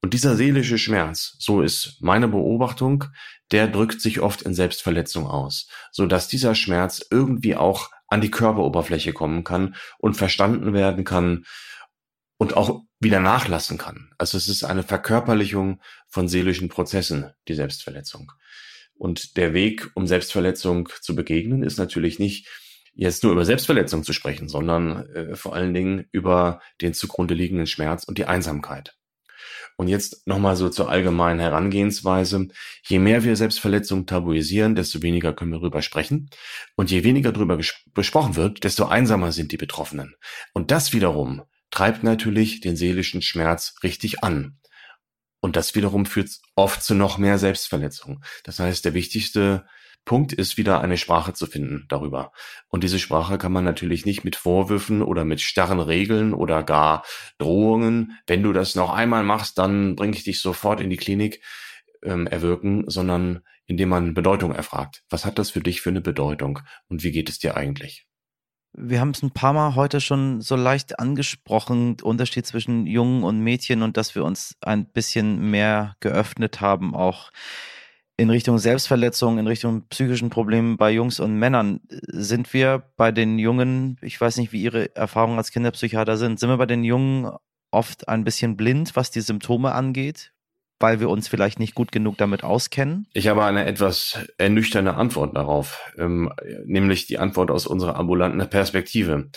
Und 0.03 0.13
dieser 0.13 0.35
seelische 0.35 0.77
Schmerz, 0.77 1.35
so 1.39 1.61
ist 1.61 1.97
meine 2.01 2.27
Beobachtung, 2.27 3.05
der 3.51 3.67
drückt 3.67 4.01
sich 4.01 4.19
oft 4.19 4.41
in 4.41 4.53
Selbstverletzung 4.53 5.25
aus, 5.25 5.67
so 5.91 6.05
dass 6.05 6.27
dieser 6.27 6.55
Schmerz 6.55 7.03
irgendwie 7.09 7.55
auch 7.55 7.89
an 8.09 8.21
die 8.21 8.29
Körperoberfläche 8.29 9.13
kommen 9.13 9.43
kann 9.43 9.75
und 9.97 10.15
verstanden 10.15 10.73
werden 10.73 11.03
kann 11.03 11.45
und 12.37 12.55
auch 12.55 12.81
wieder 12.99 13.19
nachlassen 13.19 13.77
kann. 13.77 14.11
Also 14.17 14.37
es 14.37 14.47
ist 14.47 14.63
eine 14.63 14.83
Verkörperlichung 14.83 15.81
von 16.07 16.27
seelischen 16.27 16.69
Prozessen, 16.69 17.31
die 17.47 17.53
Selbstverletzung. 17.53 18.31
Und 18.95 19.37
der 19.37 19.53
Weg, 19.53 19.91
um 19.95 20.07
Selbstverletzung 20.07 20.89
zu 21.01 21.15
begegnen, 21.15 21.63
ist 21.63 21.77
natürlich 21.77 22.19
nicht 22.19 22.47
jetzt 22.93 23.23
nur 23.23 23.31
über 23.31 23.45
Selbstverletzung 23.45 24.03
zu 24.03 24.13
sprechen, 24.13 24.47
sondern 24.47 25.07
äh, 25.09 25.35
vor 25.35 25.55
allen 25.55 25.73
Dingen 25.73 26.05
über 26.11 26.61
den 26.81 26.93
zugrunde 26.93 27.33
liegenden 27.33 27.67
Schmerz 27.67 28.03
und 28.03 28.17
die 28.17 28.25
Einsamkeit. 28.25 28.95
Und 29.75 29.87
jetzt 29.87 30.27
nochmal 30.27 30.55
so 30.55 30.69
zur 30.69 30.89
allgemeinen 30.89 31.39
Herangehensweise. 31.39 32.47
Je 32.83 32.99
mehr 32.99 33.23
wir 33.23 33.35
Selbstverletzung 33.35 34.05
tabuisieren, 34.05 34.75
desto 34.75 35.01
weniger 35.01 35.33
können 35.33 35.51
wir 35.51 35.59
darüber 35.59 35.81
sprechen. 35.81 36.29
Und 36.75 36.91
je 36.91 37.03
weniger 37.03 37.31
darüber 37.31 37.59
besprochen 37.93 38.35
wird, 38.35 38.63
desto 38.63 38.85
einsamer 38.85 39.31
sind 39.31 39.51
die 39.51 39.57
Betroffenen. 39.57 40.15
Und 40.53 40.69
das 40.69 40.93
wiederum 40.93 41.41
treibt 41.73 42.03
natürlich 42.03 42.61
den 42.61 42.75
seelischen 42.75 43.23
Schmerz 43.23 43.73
richtig 43.81 44.23
an. 44.23 44.59
Und 45.39 45.55
das 45.55 45.73
wiederum 45.73 46.05
führt 46.05 46.29
oft 46.55 46.83
zu 46.83 46.93
noch 46.93 47.17
mehr 47.17 47.39
Selbstverletzung. 47.39 48.23
Das 48.43 48.59
heißt, 48.59 48.85
der 48.85 48.93
wichtigste 48.93 49.65
Punkt 50.05 50.33
ist 50.33 50.55
wieder 50.57 50.81
eine 50.81 50.97
Sprache 50.97 51.33
zu 51.33 51.47
finden 51.47 51.85
darüber. 51.89 52.31
Und 52.67 52.83
diese 52.83 52.99
Sprache 52.99 53.39
kann 53.39 53.51
man 53.51 53.63
natürlich 53.63 54.05
nicht 54.05 54.23
mit 54.23 54.35
Vorwürfen 54.35 55.01
oder 55.01 55.25
mit 55.25 55.41
starren 55.41 55.79
Regeln 55.79 56.35
oder 56.35 56.61
gar 56.61 57.03
Drohungen, 57.39 58.19
wenn 58.27 58.43
du 58.43 58.53
das 58.53 58.75
noch 58.75 58.93
einmal 58.93 59.23
machst, 59.23 59.57
dann 59.57 59.95
bringe 59.95 60.15
ich 60.15 60.23
dich 60.23 60.41
sofort 60.41 60.79
in 60.79 60.91
die 60.91 60.97
Klinik 60.97 61.41
ähm, 62.03 62.27
erwirken, 62.27 62.83
sondern 62.87 63.41
indem 63.65 63.89
man 63.89 64.13
Bedeutung 64.13 64.53
erfragt. 64.53 65.03
Was 65.09 65.25
hat 65.25 65.39
das 65.39 65.49
für 65.49 65.61
dich 65.61 65.81
für 65.81 65.89
eine 65.89 66.01
Bedeutung 66.01 66.59
und 66.87 67.01
wie 67.01 67.11
geht 67.11 67.29
es 67.29 67.39
dir 67.39 67.57
eigentlich? 67.57 68.05
Wir 68.75 68.99
haben 68.99 69.11
es 69.11 69.21
ein 69.21 69.31
paar 69.31 69.53
Mal 69.53 69.75
heute 69.75 70.01
schon 70.01 70.41
so 70.41 70.55
leicht 70.55 70.99
angesprochen, 70.99 71.97
Unterschied 72.01 72.47
zwischen 72.47 72.87
Jungen 72.87 73.23
und 73.23 73.39
Mädchen 73.39 73.83
und 73.83 73.97
dass 73.97 74.15
wir 74.15 74.23
uns 74.23 74.57
ein 74.61 74.85
bisschen 74.85 75.51
mehr 75.51 75.95
geöffnet 75.99 76.59
haben, 76.59 76.95
auch 76.95 77.31
in 78.17 78.29
Richtung 78.29 78.57
Selbstverletzung, 78.57 79.37
in 79.37 79.47
Richtung 79.47 79.87
psychischen 79.89 80.29
Problemen 80.29 80.77
bei 80.77 80.91
Jungs 80.91 81.19
und 81.19 81.35
Männern. 81.37 81.81
Sind 81.89 82.53
wir 82.53 82.91
bei 82.97 83.11
den 83.11 83.37
Jungen, 83.37 83.97
ich 84.01 84.19
weiß 84.19 84.37
nicht, 84.37 84.51
wie 84.51 84.63
Ihre 84.63 84.95
Erfahrungen 84.95 85.37
als 85.37 85.51
Kinderpsychiater 85.51 86.17
sind, 86.17 86.39
sind 86.39 86.49
wir 86.49 86.57
bei 86.57 86.65
den 86.65 86.83
Jungen 86.83 87.31
oft 87.71 88.07
ein 88.07 88.23
bisschen 88.23 88.57
blind, 88.57 88.95
was 88.95 89.11
die 89.11 89.21
Symptome 89.21 89.71
angeht? 89.73 90.33
Weil 90.79 90.99
wir 90.99 91.09
uns 91.09 91.27
vielleicht 91.27 91.59
nicht 91.59 91.75
gut 91.75 91.91
genug 91.91 92.17
damit 92.17 92.43
auskennen? 92.43 93.07
Ich 93.13 93.27
habe 93.27 93.43
eine 93.45 93.65
etwas 93.65 94.19
ernüchternde 94.37 94.95
Antwort 94.95 95.35
darauf, 95.35 95.79
ähm, 95.97 96.31
nämlich 96.65 97.07
die 97.07 97.19
Antwort 97.19 97.51
aus 97.51 97.67
unserer 97.67 97.95
ambulanten 97.95 98.47
Perspektive. 98.49 99.29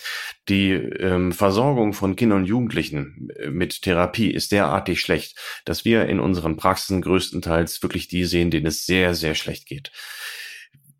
Die 0.49 0.71
ähm, 0.71 1.31
Versorgung 1.31 1.93
von 1.93 2.15
Kindern 2.15 2.39
und 2.39 2.45
Jugendlichen 2.45 3.29
äh, 3.37 3.49
mit 3.49 3.81
Therapie 3.81 4.31
ist 4.31 4.51
derartig 4.51 4.99
schlecht, 4.99 5.37
dass 5.65 5.85
wir 5.85 6.07
in 6.07 6.19
unseren 6.19 6.57
Praxen 6.57 7.01
größtenteils 7.01 7.81
wirklich 7.81 8.07
die 8.07 8.25
sehen, 8.25 8.51
denen 8.51 8.65
es 8.67 8.85
sehr, 8.85 9.13
sehr 9.13 9.35
schlecht 9.35 9.65
geht. 9.65 9.91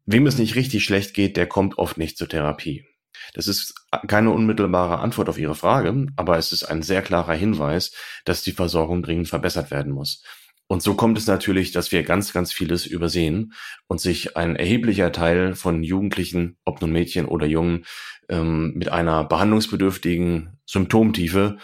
Wem 0.05 0.25
es 0.25 0.37
nicht 0.37 0.55
richtig 0.55 0.85
schlecht 0.85 1.13
geht, 1.13 1.35
der 1.35 1.47
kommt 1.47 1.77
oft 1.77 1.97
nicht 1.97 2.17
zur 2.17 2.29
Therapie. 2.29 2.85
Das 3.33 3.47
ist 3.47 3.75
keine 4.07 4.31
unmittelbare 4.31 4.99
Antwort 4.99 5.29
auf 5.29 5.37
Ihre 5.37 5.55
Frage, 5.55 6.07
aber 6.15 6.37
es 6.37 6.51
ist 6.51 6.63
ein 6.63 6.81
sehr 6.81 7.01
klarer 7.01 7.33
Hinweis, 7.33 7.91
dass 8.25 8.43
die 8.43 8.51
Versorgung 8.51 9.03
dringend 9.03 9.27
verbessert 9.27 9.71
werden 9.71 9.91
muss. 9.91 10.23
Und 10.67 10.83
so 10.83 10.95
kommt 10.95 11.17
es 11.17 11.27
natürlich, 11.27 11.71
dass 11.71 11.91
wir 11.91 12.03
ganz, 12.03 12.33
ganz 12.33 12.51
vieles 12.51 12.85
übersehen 12.85 13.53
und 13.87 14.01
sich 14.01 14.35
ein 14.35 14.57
erheblicher 14.57 15.11
Teil 15.13 15.55
von 15.55 15.81
Jugendlichen, 15.81 16.57
ob 16.65 16.81
nun 16.81 16.91
Mädchen 16.91 17.25
oder 17.25 17.45
Jungen, 17.45 17.85
ähm, 18.27 18.73
mit 18.73 18.89
einer 18.89 19.23
behandlungsbedürftigen 19.23 20.59
Symptomtiefe 20.65 21.57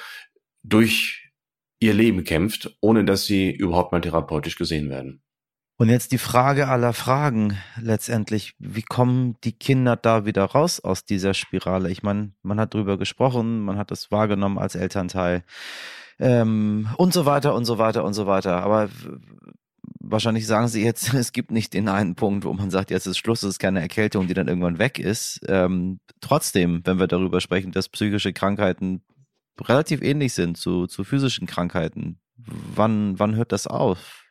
durch 0.63 1.31
ihr 1.79 1.93
Leben 1.93 2.23
kämpft, 2.23 2.77
ohne 2.79 3.03
dass 3.03 3.25
sie 3.25 3.51
überhaupt 3.51 3.91
mal 3.91 3.99
therapeutisch 3.99 4.55
gesehen 4.55 4.89
werden. 4.89 5.22
Und 5.83 5.89
jetzt 5.89 6.13
die 6.13 6.17
Frage 6.17 6.69
aller 6.69 6.93
Fragen 6.93 7.57
letztendlich, 7.77 8.55
wie 8.57 8.83
kommen 8.83 9.35
die 9.43 9.51
Kinder 9.51 9.97
da 9.97 10.25
wieder 10.25 10.45
raus 10.45 10.79
aus 10.79 11.03
dieser 11.03 11.33
Spirale? 11.33 11.91
Ich 11.91 12.03
meine, 12.03 12.31
man 12.41 12.57
hat 12.57 12.73
drüber 12.73 12.97
gesprochen, 12.97 13.59
man 13.59 13.77
hat 13.77 13.91
das 13.91 14.09
wahrgenommen 14.09 14.57
als 14.57 14.75
Elternteil 14.75 15.43
ähm, 16.19 16.87
und 16.95 17.11
so 17.11 17.25
weiter 17.25 17.53
und 17.53 17.65
so 17.65 17.79
weiter 17.79 18.05
und 18.05 18.13
so 18.13 18.25
weiter. 18.27 18.63
Aber 18.63 18.87
wahrscheinlich 19.99 20.47
sagen 20.47 20.69
sie 20.69 20.85
jetzt, 20.85 21.13
es 21.15 21.33
gibt 21.33 21.51
nicht 21.51 21.73
den 21.73 21.89
einen 21.89 22.15
Punkt, 22.15 22.45
wo 22.45 22.53
man 22.53 22.69
sagt, 22.69 22.89
jetzt 22.89 23.05
ist 23.05 23.17
Schluss, 23.17 23.43
es 23.43 23.49
ist 23.49 23.59
keine 23.59 23.81
Erkältung, 23.81 24.27
die 24.27 24.33
dann 24.33 24.47
irgendwann 24.47 24.79
weg 24.79 24.99
ist. 24.99 25.41
Ähm, 25.49 25.99
trotzdem, 26.21 26.79
wenn 26.85 26.97
wir 26.97 27.07
darüber 27.07 27.41
sprechen, 27.41 27.73
dass 27.73 27.89
psychische 27.89 28.31
Krankheiten 28.31 29.03
relativ 29.59 30.01
ähnlich 30.01 30.31
sind 30.31 30.57
zu, 30.57 30.87
zu 30.87 31.03
physischen 31.03 31.45
Krankheiten, 31.45 32.21
wann, 32.37 33.19
wann 33.19 33.35
hört 33.35 33.51
das 33.51 33.67
auf? 33.67 34.22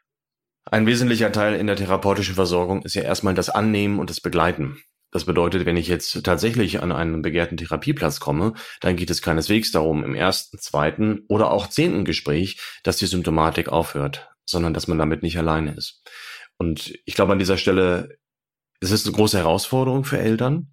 Ein 0.73 0.87
wesentlicher 0.87 1.31
Teil 1.31 1.55
in 1.55 1.67
der 1.67 1.77
therapeutischen 1.77 2.35
Versorgung 2.35 2.81
ist 2.81 2.95
ja 2.95 3.03
erstmal 3.03 3.35
das 3.35 3.51
Annehmen 3.51 3.99
und 3.99 4.09
das 4.09 4.23
Begleiten. 4.23 4.83
Das 5.11 5.27
bedeutet, 5.27 5.67
wenn 5.67 5.77
ich 5.77 5.87
jetzt 5.87 6.25
tatsächlich 6.25 6.83
an 6.83 6.93
einen 6.93 7.21
begehrten 7.21 7.59
Therapieplatz 7.59 8.21
komme, 8.21 8.55
dann 8.81 8.97
geht 8.97 9.11
es 9.11 9.21
keineswegs 9.21 9.71
darum, 9.71 10.03
im 10.03 10.15
ersten, 10.15 10.59
zweiten 10.59 11.27
oder 11.29 11.51
auch 11.51 11.67
zehnten 11.67 12.07
Gespräch, 12.07 12.59
dass 12.85 12.97
die 12.97 13.05
Symptomatik 13.05 13.69
aufhört, 13.69 14.31
sondern 14.47 14.73
dass 14.73 14.89
man 14.89 14.97
damit 14.97 15.23
nicht 15.23 15.37
alleine 15.37 15.75
ist. 15.75 16.03
Und 16.57 16.99
ich 17.05 17.17
glaube 17.17 17.33
an 17.33 17.39
dieser 17.39 17.59
Stelle, 17.59 18.17
es 18.81 18.93
ist 18.93 19.07
eine 19.07 19.15
große 19.15 19.37
Herausforderung 19.37 20.05
für 20.05 20.21
Eltern, 20.21 20.73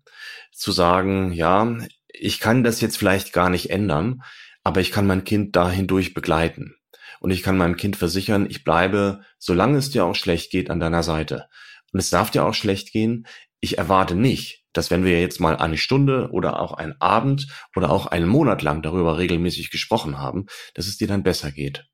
zu 0.53 0.71
sagen, 0.71 1.33
ja, 1.33 1.77
ich 2.07 2.39
kann 2.39 2.63
das 2.63 2.79
jetzt 2.79 2.97
vielleicht 2.97 3.33
gar 3.33 3.49
nicht 3.49 3.69
ändern, 3.69 4.21
aber 4.63 4.79
ich 4.79 4.91
kann 4.91 5.05
mein 5.05 5.25
Kind 5.25 5.57
da 5.57 5.69
hindurch 5.69 6.13
begleiten 6.13 6.79
und 7.19 7.32
ich 7.32 7.43
kann 7.43 7.58
meinem 7.58 7.77
Kind 7.77 7.95
versichern, 7.95 8.47
ich 8.49 8.63
bleibe, 8.63 9.21
solange 9.38 9.77
es 9.77 9.89
dir 9.89 10.05
auch 10.05 10.15
schlecht 10.15 10.51
geht, 10.51 10.69
an 10.69 10.79
deiner 10.79 11.03
Seite. 11.03 11.47
Und 11.91 11.99
es 11.99 12.10
darf 12.10 12.32
dir 12.32 12.45
auch 12.45 12.53
schlecht 12.53 12.91
gehen. 12.91 13.25
Ich 13.60 13.77
erwarte 13.77 14.15
nicht, 14.15 14.63
dass 14.73 14.91
wenn 14.91 15.03
wir 15.03 15.19
jetzt 15.19 15.39
mal 15.39 15.58
eine 15.58 15.77
Stunde 15.77 16.29
oder 16.32 16.60
auch 16.60 16.73
einen 16.73 16.95
Abend 16.99 17.47
oder 17.75 17.89
auch 17.89 18.05
einen 18.05 18.27
Monat 18.27 18.62
lang 18.62 18.82
darüber 18.82 19.17
regelmäßig 19.17 19.71
gesprochen 19.71 20.17
haben, 20.17 20.45
dass 20.73 20.88
es 20.88 20.97
dir 20.97 21.08
dann 21.08 21.23
besser 21.23 21.51
geht. 21.51 21.88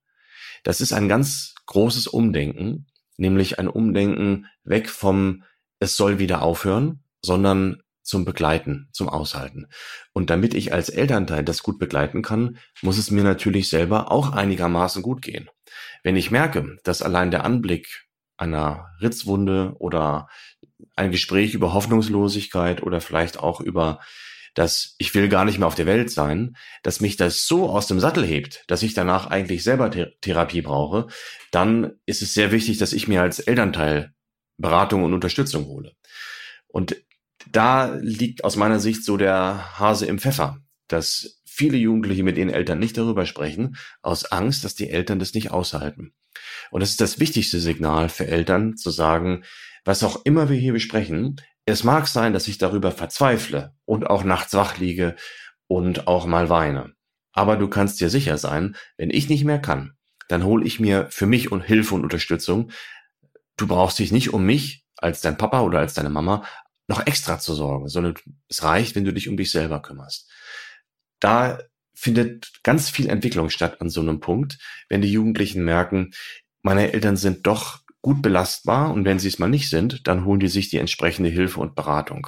Das 0.64 0.82
ist 0.82 0.94
ein 0.94 1.08
ganz 1.08 1.56
großes 1.66 2.08
Umdenken, 2.08 2.88
nämlich 3.18 3.60
ein 3.60 3.68
Umdenken 3.68 4.48
weg 4.64 4.90
vom 4.90 5.44
es 5.80 5.98
soll 5.98 6.20
wieder 6.20 6.42
aufhören, 6.42 7.04
sondern 7.22 7.82
zum 8.06 8.24
Begleiten, 8.24 8.88
zum 8.92 9.10
Aushalten. 9.10 9.68
Und 10.14 10.30
damit 10.30 10.54
ich 10.54 10.72
als 10.72 10.90
Elternteil 10.90 11.44
das 11.44 11.64
gut 11.64 11.80
begleiten 11.80 12.22
kann, 12.22 12.58
muss 12.82 12.98
es 12.98 13.12
mir 13.12 13.24
natürlich 13.24 13.68
selber 13.68 14.12
auch 14.12 14.32
einigermaßen 14.32 15.02
gut 15.02 15.22
gehen. 15.22 15.50
Wenn 16.04 16.16
ich 16.16 16.32
merke, 16.32 16.78
dass 16.84 17.02
allein 17.02 17.32
der 17.32 17.44
Anblick 17.44 18.06
einer 18.38 18.92
Ritzwunde 19.02 19.76
oder 19.80 20.30
ein 20.96 21.12
Gespräch 21.12 21.54
über 21.54 21.74
Hoffnungslosigkeit 21.74 22.84
oder 22.84 23.02
vielleicht 23.02 23.40
auch 23.40 23.60
über 23.60 24.00
das 24.54 24.96
ich 25.00 25.14
will 25.14 25.28
gar 25.28 25.44
nicht 25.44 25.60
mehr 25.60 25.68
auf 25.68 25.76
der 25.76 25.86
Welt 25.86 26.10
sein, 26.10 26.56
dass 26.82 27.02
mich 27.02 27.18
das 27.18 27.46
so 27.46 27.70
aus 27.70 27.88
dem 27.88 28.00
Sattel 28.00 28.26
hebt, 28.26 28.64
dass 28.68 28.84
ich 28.84 28.94
danach 28.94 29.28
eigentlich 29.28 29.64
selber 29.64 29.92
Therapie 30.22 30.62
brauche, 30.62 31.08
dann 31.52 32.00
ist 32.06 32.22
es 32.22 32.34
sehr 32.34 32.52
wichtig, 32.52 32.78
dass 32.78 32.94
ich 32.94 33.10
mir 33.10 33.22
als 33.22 33.40
Elternteil 33.40 34.14
Beratung 34.58 35.04
und 35.04 35.14
Unterstützung 35.14 35.66
hole. 35.66 35.92
Und 36.68 36.96
da 37.56 37.96
liegt 38.02 38.44
aus 38.44 38.56
meiner 38.56 38.80
Sicht 38.80 39.06
so 39.06 39.18
der 39.18 39.80
Hase 39.80 40.06
im 40.06 40.20
Pfeffer, 40.20 40.60
dass 40.88 41.42
viele 41.46 41.78
Jugendliche 41.78 42.24
mit 42.24 42.38
ihren 42.38 42.50
Eltern 42.50 42.80
nicht 42.80 42.98
darüber 42.98 43.26
sprechen, 43.26 43.78
aus 44.02 44.26
Angst, 44.26 44.66
dass 44.66 44.76
die 44.76 44.90
Eltern 44.90 45.20
das 45.20 45.34
nicht 45.34 45.52
aushalten. 45.52 46.14
Und 46.70 46.82
das 46.82 46.90
ist 46.90 47.02
das 47.02 47.20
wichtigste 47.20 47.60
Signal 47.60 48.10
für 48.10 48.28
Eltern, 48.28 48.76
zu 48.76 48.92
sagen, 48.92 49.44
was 49.86 50.04
auch 50.04 50.26
immer 50.26 50.50
wir 50.50 50.58
hier 50.58 50.74
besprechen, 50.74 51.42
es 51.66 51.84
mag 51.84 52.08
sein, 52.08 52.34
dass 52.34 52.48
ich 52.48 52.58
darüber 52.58 52.92
verzweifle 52.92 53.74
und 53.86 54.08
auch 54.08 54.24
nachts 54.24 54.54
wach 54.54 54.78
liege 54.78 55.16
und 55.68 56.08
auch 56.08 56.26
mal 56.26 56.50
weine. 56.50 56.94
Aber 57.32 57.56
du 57.56 57.68
kannst 57.68 58.02
dir 58.02 58.10
sicher 58.10 58.38
sein, 58.38 58.76
wenn 58.98 59.10
ich 59.10 59.30
nicht 59.30 59.46
mehr 59.46 59.60
kann, 59.60 59.94
dann 60.28 60.44
hole 60.44 60.66
ich 60.66 60.80
mir 60.80 61.08
für 61.10 61.26
mich 61.26 61.52
und 61.52 61.62
Hilfe 61.62 61.96
und 61.96 62.04
Unterstützung. 62.04 62.72
Du 63.58 63.68
brauchst 63.68 64.00
dich 64.00 64.12
nicht 64.12 64.34
um 64.34 64.46
mich 64.46 64.86
als 64.98 65.22
dein 65.22 65.38
Papa 65.38 65.62
oder 65.62 65.80
als 65.80 65.94
deine 65.94 66.10
Mama 66.10 66.44
noch 66.88 67.06
extra 67.06 67.40
zu 67.40 67.54
sorgen, 67.54 67.88
sondern 67.88 68.16
es 68.48 68.64
reicht, 68.64 68.96
wenn 68.96 69.06
du 69.06 69.14
dich 69.14 69.28
um 69.30 69.38
dich 69.38 69.52
selber 69.52 69.82
kümmerst. 69.82 70.30
Da 71.20 71.60
findet 71.96 72.52
ganz 72.64 72.90
viel 72.90 73.10
Entwicklung 73.10 73.50
statt 73.50 73.82
an 73.82 73.90
so 73.90 74.02
einem 74.02 74.20
Punkt, 74.20 74.58
wenn 74.90 75.02
die 75.02 75.12
Jugendlichen 75.12 75.64
merken, 75.64 76.12
meine 76.62 76.92
Eltern 76.92 77.18
sind 77.18 77.48
doch 77.48 77.80
gut 78.02 78.22
belastbar 78.22 78.94
und 78.94 79.06
wenn 79.06 79.18
sie 79.18 79.30
es 79.30 79.40
mal 79.40 79.50
nicht 79.50 79.70
sind, 79.70 80.08
dann 80.08 80.26
holen 80.26 80.40
die 80.40 80.48
sich 80.48 80.70
die 80.70 80.78
entsprechende 80.78 81.30
Hilfe 81.30 81.60
und 81.60 81.76
Beratung. 81.76 82.28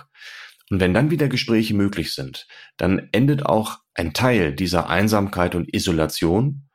Und 0.70 0.80
wenn 0.80 0.94
dann 0.94 1.12
wieder 1.12 1.28
Gespräche 1.28 1.76
möglich 1.76 2.14
sind, 2.14 2.48
dann 2.78 3.10
endet 3.12 3.46
auch 3.46 3.80
ein 3.94 4.14
Teil 4.14 4.54
dieser 4.54 4.90
Einsamkeit 4.90 5.56
und 5.56 5.74
Isolation 5.74 6.68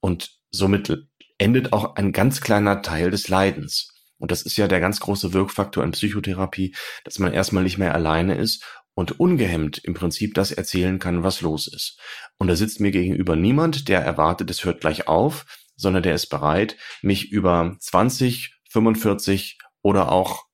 und 0.00 0.38
somit 0.50 1.06
endet 1.38 1.72
auch 1.72 1.96
ein 1.96 2.12
ganz 2.12 2.40
kleiner 2.40 2.82
Teil 2.82 3.10
des 3.10 3.28
Leidens. 3.28 3.95
Und 4.18 4.30
das 4.30 4.42
ist 4.42 4.56
ja 4.56 4.68
der 4.68 4.80
ganz 4.80 5.00
große 5.00 5.32
Wirkfaktor 5.32 5.84
in 5.84 5.92
Psychotherapie, 5.92 6.74
dass 7.04 7.18
man 7.18 7.32
erstmal 7.32 7.62
nicht 7.62 7.78
mehr 7.78 7.94
alleine 7.94 8.36
ist 8.36 8.64
und 8.94 9.20
ungehemmt 9.20 9.78
im 9.78 9.94
Prinzip 9.94 10.34
das 10.34 10.52
erzählen 10.52 10.98
kann, 10.98 11.22
was 11.22 11.42
los 11.42 11.66
ist. 11.66 12.00
Und 12.38 12.48
da 12.48 12.56
sitzt 12.56 12.80
mir 12.80 12.90
gegenüber 12.90 13.36
niemand, 13.36 13.88
der 13.88 14.00
erwartet, 14.00 14.50
es 14.50 14.64
hört 14.64 14.80
gleich 14.80 15.06
auf, 15.06 15.44
sondern 15.76 16.02
der 16.02 16.14
ist 16.14 16.26
bereit, 16.28 16.76
mich 17.02 17.30
über 17.30 17.76
20, 17.78 18.54
45 18.70 19.58
oder 19.82 20.10
auch 20.10 20.46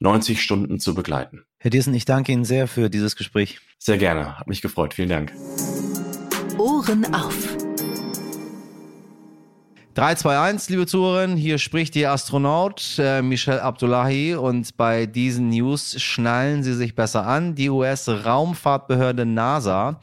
90 0.00 0.42
Stunden 0.42 0.80
zu 0.80 0.94
begleiten. 0.94 1.44
Herr 1.58 1.70
Diesen, 1.70 1.94
ich 1.94 2.04
danke 2.04 2.32
Ihnen 2.32 2.44
sehr 2.44 2.66
für 2.66 2.90
dieses 2.90 3.14
Gespräch. 3.14 3.60
Sehr 3.78 3.98
gerne, 3.98 4.38
hat 4.38 4.48
mich 4.48 4.62
gefreut. 4.62 4.94
Vielen 4.94 5.10
Dank. 5.10 5.32
Ohren 6.58 7.14
auf. 7.14 7.61
3, 9.94 10.14
2, 10.14 10.38
1, 10.38 10.70
liebe 10.70 10.86
Zuhörerinnen, 10.86 11.36
hier 11.36 11.58
spricht 11.58 11.94
Ihr 11.96 12.12
Astronaut 12.12 12.94
äh, 12.98 13.20
Michel 13.20 13.60
Abdullahi 13.60 14.34
und 14.34 14.74
bei 14.78 15.04
diesen 15.04 15.50
News 15.50 16.00
schnallen 16.00 16.62
Sie 16.62 16.72
sich 16.72 16.94
besser 16.94 17.26
an. 17.26 17.54
Die 17.54 17.68
US-Raumfahrtbehörde 17.68 19.26
NASA 19.26 20.00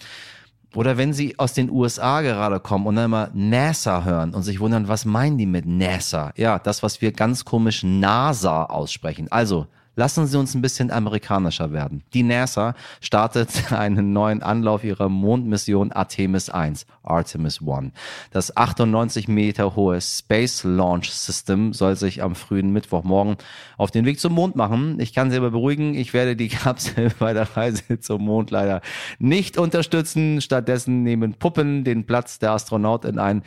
oder 0.75 0.97
wenn 0.97 1.11
Sie 1.11 1.39
aus 1.39 1.53
den 1.53 1.71
USA 1.71 2.21
gerade 2.21 2.59
kommen 2.59 2.85
und 2.85 2.97
dann 2.97 3.09
mal 3.09 3.31
NASA 3.33 4.03
hören 4.03 4.35
und 4.35 4.43
sich 4.43 4.59
wundern, 4.59 4.87
was 4.87 5.05
meinen 5.05 5.39
die 5.39 5.47
mit 5.47 5.65
NASA? 5.65 6.33
Ja, 6.35 6.59
das, 6.59 6.83
was 6.83 7.01
wir 7.01 7.11
ganz 7.11 7.43
komisch 7.43 7.81
NASA 7.81 8.65
aussprechen. 8.65 9.31
Also 9.31 9.65
Lassen 9.99 10.27
Sie 10.27 10.39
uns 10.39 10.55
ein 10.55 10.61
bisschen 10.61 10.91
amerikanischer 10.91 11.73
werden. 11.73 12.03
Die 12.13 12.23
NASA 12.23 12.73
startet 13.01 13.73
einen 13.73 14.13
neuen 14.13 14.41
Anlauf 14.41 14.85
ihrer 14.85 15.09
Mondmission 15.09 15.91
Artemis 15.91 16.49
1, 16.49 16.85
Artemis 17.03 17.59
1. 17.61 17.91
Das 18.31 18.55
98 18.55 19.27
Meter 19.27 19.75
hohe 19.75 19.99
Space 19.99 20.63
Launch 20.63 21.11
System 21.11 21.73
soll 21.73 21.97
sich 21.97 22.23
am 22.23 22.35
frühen 22.35 22.71
Mittwochmorgen 22.71 23.35
auf 23.77 23.91
den 23.91 24.05
Weg 24.05 24.21
zum 24.21 24.31
Mond 24.31 24.55
machen. 24.55 25.01
Ich 25.01 25.13
kann 25.13 25.31
Sie 25.31 25.37
aber 25.37 25.51
beruhigen, 25.51 25.95
ich 25.95 26.13
werde 26.13 26.37
die 26.37 26.47
Kapsel 26.47 27.11
bei 27.19 27.33
der 27.33 27.57
Reise 27.57 27.99
zum 27.99 28.23
Mond 28.23 28.51
leider 28.51 28.79
nicht 29.17 29.57
unterstützen. 29.57 30.39
Stattdessen 30.39 31.03
nehmen 31.03 31.33
Puppen 31.33 31.83
den 31.83 32.05
Platz 32.05 32.39
der 32.39 32.51
Astronautin 32.51 33.19
ein. 33.19 33.43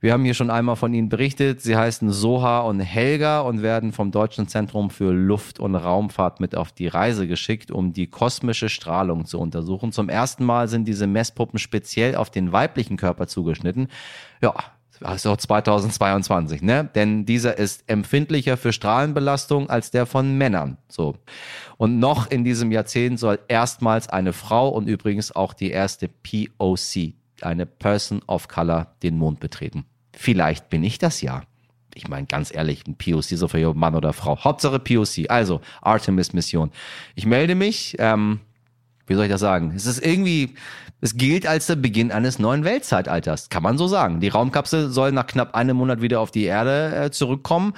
Wir 0.00 0.12
haben 0.12 0.24
hier 0.24 0.34
schon 0.34 0.50
einmal 0.50 0.76
von 0.76 0.92
ihnen 0.92 1.08
berichtet. 1.08 1.62
Sie 1.62 1.76
heißen 1.76 2.10
Soha 2.10 2.60
und 2.60 2.80
Helga 2.80 3.40
und 3.40 3.62
werden 3.62 3.92
vom 3.92 4.10
Deutschen 4.10 4.46
Zentrum 4.46 4.90
für 4.90 5.10
Luft- 5.10 5.58
und 5.58 5.74
Raumfahrt 5.74 6.38
mit 6.38 6.54
auf 6.54 6.70
die 6.70 6.88
Reise 6.88 7.26
geschickt, 7.26 7.70
um 7.70 7.94
die 7.94 8.06
kosmische 8.06 8.68
Strahlung 8.68 9.24
zu 9.24 9.40
untersuchen. 9.40 9.92
Zum 9.92 10.10
ersten 10.10 10.44
Mal 10.44 10.68
sind 10.68 10.86
diese 10.86 11.06
Messpuppen 11.06 11.58
speziell 11.58 12.14
auf 12.14 12.30
den 12.30 12.52
weiblichen 12.52 12.98
Körper 12.98 13.26
zugeschnitten. 13.26 13.88
Ja, 14.42 14.54
also 15.02 15.34
2022, 15.34 16.62
ne? 16.62 16.88
Denn 16.94 17.26
dieser 17.26 17.58
ist 17.58 17.84
empfindlicher 17.86 18.56
für 18.56 18.72
Strahlenbelastung 18.72 19.68
als 19.70 19.90
der 19.90 20.06
von 20.06 20.36
Männern. 20.36 20.78
So. 20.88 21.16
Und 21.76 21.98
noch 21.98 22.30
in 22.30 22.44
diesem 22.44 22.70
Jahrzehnt 22.70 23.18
soll 23.18 23.38
erstmals 23.48 24.08
eine 24.08 24.32
Frau 24.32 24.68
und 24.68 24.88
übrigens 24.88 25.34
auch 25.34 25.52
die 25.54 25.70
erste 25.70 26.08
POC, 26.08 27.14
eine 27.42 27.66
Person 27.66 28.22
of 28.26 28.48
Color 28.48 28.94
den 29.02 29.18
Mond 29.18 29.40
betreten. 29.40 29.84
Vielleicht 30.14 30.70
bin 30.70 30.82
ich 30.84 30.98
das 30.98 31.20
ja. 31.20 31.42
Ich 31.94 32.08
meine, 32.08 32.26
ganz 32.26 32.54
ehrlich, 32.54 32.86
ein 32.86 32.96
POC 32.96 33.22
so 33.22 33.48
für 33.48 33.74
Mann 33.74 33.94
oder 33.94 34.12
Frau. 34.12 34.38
Hauptsache 34.42 34.78
POC. 34.78 35.30
Also, 35.30 35.60
Artemis-Mission. 35.80 36.70
Ich 37.14 37.26
melde 37.26 37.54
mich. 37.54 37.96
Ähm, 37.98 38.40
wie 39.06 39.14
soll 39.14 39.24
ich 39.24 39.30
das 39.30 39.40
sagen? 39.40 39.72
Es 39.74 39.86
ist 39.86 40.04
irgendwie, 40.04 40.54
es 41.06 41.16
gilt 41.16 41.46
als 41.46 41.66
der 41.68 41.76
Beginn 41.76 42.10
eines 42.10 42.40
neuen 42.40 42.64
Weltzeitalters, 42.64 43.48
kann 43.48 43.62
man 43.62 43.78
so 43.78 43.86
sagen. 43.86 44.18
Die 44.18 44.26
Raumkapsel 44.26 44.90
soll 44.90 45.12
nach 45.12 45.28
knapp 45.28 45.54
einem 45.54 45.76
Monat 45.76 46.02
wieder 46.02 46.18
auf 46.18 46.32
die 46.32 46.42
Erde 46.42 46.96
äh, 46.96 47.10
zurückkommen 47.12 47.74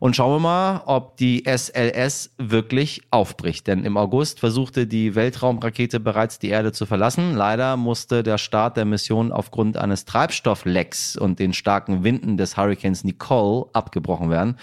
und 0.00 0.16
schauen 0.16 0.32
wir 0.34 0.40
mal, 0.40 0.82
ob 0.86 1.16
die 1.16 1.44
SLS 1.46 2.32
wirklich 2.38 3.02
aufbricht. 3.12 3.68
Denn 3.68 3.84
im 3.84 3.96
August 3.96 4.40
versuchte 4.40 4.88
die 4.88 5.14
Weltraumrakete 5.14 6.00
bereits 6.00 6.40
die 6.40 6.48
Erde 6.48 6.72
zu 6.72 6.84
verlassen. 6.84 7.36
Leider 7.36 7.76
musste 7.76 8.24
der 8.24 8.36
Start 8.36 8.76
der 8.76 8.84
Mission 8.84 9.30
aufgrund 9.30 9.76
eines 9.76 10.04
Treibstofflecks 10.04 11.16
und 11.16 11.38
den 11.38 11.52
starken 11.52 12.02
Winden 12.02 12.36
des 12.36 12.56
Hurricanes 12.56 13.04
Nicole 13.04 13.66
abgebrochen 13.74 14.28
werden. 14.28 14.56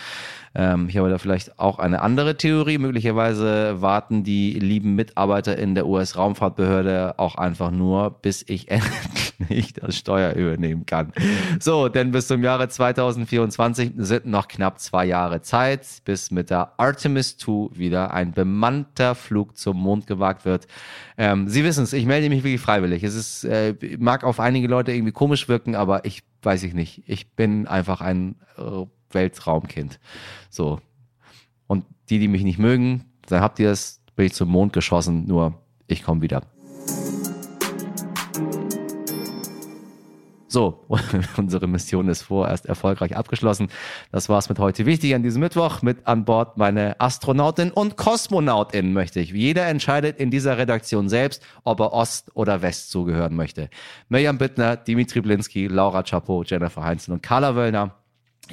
Ähm, 0.56 0.88
ich 0.90 0.98
habe 0.98 1.10
da 1.10 1.18
vielleicht 1.18 1.60
auch 1.60 1.80
eine 1.80 2.02
andere 2.02 2.36
Theorie. 2.36 2.78
Möglicherweise 2.78 3.82
warten 3.82 4.24
die 4.24 4.54
lieben 4.54 4.96
Mitarbeiter 4.96 5.58
in 5.58 5.76
der 5.76 5.88
US-Raumfahrtbehörde 5.88 7.16
auch 7.18 7.36
einfach 7.36 7.72
nur, 7.72 8.09
bis 8.12 8.44
ich 8.48 8.70
endlich 9.40 9.74
das 9.74 9.98
Steuer 9.98 10.34
übernehmen 10.34 10.86
kann. 10.86 11.14
So, 11.60 11.90
denn 11.90 12.12
bis 12.12 12.28
zum 12.28 12.44
Jahre 12.44 12.68
2024 12.68 13.94
sind 13.98 14.26
noch 14.26 14.48
knapp 14.48 14.80
zwei 14.80 15.06
Jahre 15.06 15.42
Zeit, 15.42 15.86
bis 16.06 16.32
mit 16.32 16.50
der 16.50 16.80
Artemis 16.80 17.38
2 17.38 17.78
wieder 17.78 18.14
ein 18.14 18.32
bemannter 18.32 19.16
Flug 19.16 19.58
zum 19.58 19.78
Mond 19.78 20.08
gewagt 20.08 20.46
wird. 20.46 20.68
Ähm, 21.18 21.48
Sie 21.48 21.64
wissen 21.64 21.84
es, 21.84 21.94
ich 21.94 22.06
melde 22.06 22.30
mich 22.30 22.44
wirklich 22.44 22.62
freiwillig. 22.62 23.04
Es 23.04 23.16
ist, 23.16 23.44
äh, 23.44 23.76
mag 24.00 24.24
auf 24.24 24.40
einige 24.40 24.68
Leute 24.68 24.92
irgendwie 24.92 25.12
komisch 25.12 25.48
wirken, 25.48 25.76
aber 25.76 26.06
ich 26.06 26.24
weiß 26.42 26.64
ich 26.64 26.74
nicht. 26.74 27.04
Ich 27.08 27.32
bin 27.36 27.68
einfach 27.68 28.02
ein 28.02 28.36
äh, 28.58 28.86
Weltraumkind. 29.12 30.00
So. 30.50 30.80
Und 31.68 31.86
die, 32.10 32.20
die 32.20 32.28
mich 32.28 32.44
nicht 32.44 32.60
mögen, 32.60 33.06
dann 33.28 33.42
habt 33.42 33.60
ihr 33.60 33.72
es, 33.72 34.02
bin 34.16 34.26
ich 34.26 34.34
zum 34.34 34.50
Mond 34.50 34.74
geschossen, 34.74 35.26
nur 35.28 35.62
ich 35.88 36.04
komme 36.04 36.22
wieder. 36.22 36.42
So, 40.52 40.84
unsere 41.38 41.68
Mission 41.68 42.10
ist 42.10 42.24
vorerst 42.24 42.66
erfolgreich 42.66 43.16
abgeschlossen. 43.16 43.70
Das 44.12 44.30
war's 44.30 44.50
mit 44.50 44.58
heute 44.58 44.88
wichtig 44.88 45.14
an 45.14 45.22
diesem 45.22 45.42
Mittwoch. 45.42 45.84
Mit 45.84 46.08
an 46.08 46.26
Bord 46.26 46.58
meine 46.58 47.00
Astronautin 47.00 47.70
und 47.70 47.98
Kosmonautin 47.98 48.92
möchte 48.92 49.20
ich. 49.20 49.32
Jeder 49.32 49.68
entscheidet 49.68 50.20
in 50.20 50.32
dieser 50.32 50.58
Redaktion 50.58 51.08
selbst, 51.08 51.44
ob 51.64 51.80
er 51.80 51.94
Ost 51.94 52.32
oder 52.34 52.64
West 52.64 52.90
zugehören 52.90 53.36
möchte. 53.36 53.70
Mirjam 54.10 54.40
Bittner, 54.40 54.76
Dimitri 54.76 55.22
Blinski, 55.22 55.68
Laura 55.68 56.02
Chapo, 56.02 56.44
Jennifer 56.44 56.84
Heinzen 56.84 57.14
und 57.14 57.22
Carla 57.22 57.56
Wöllner 57.56 57.96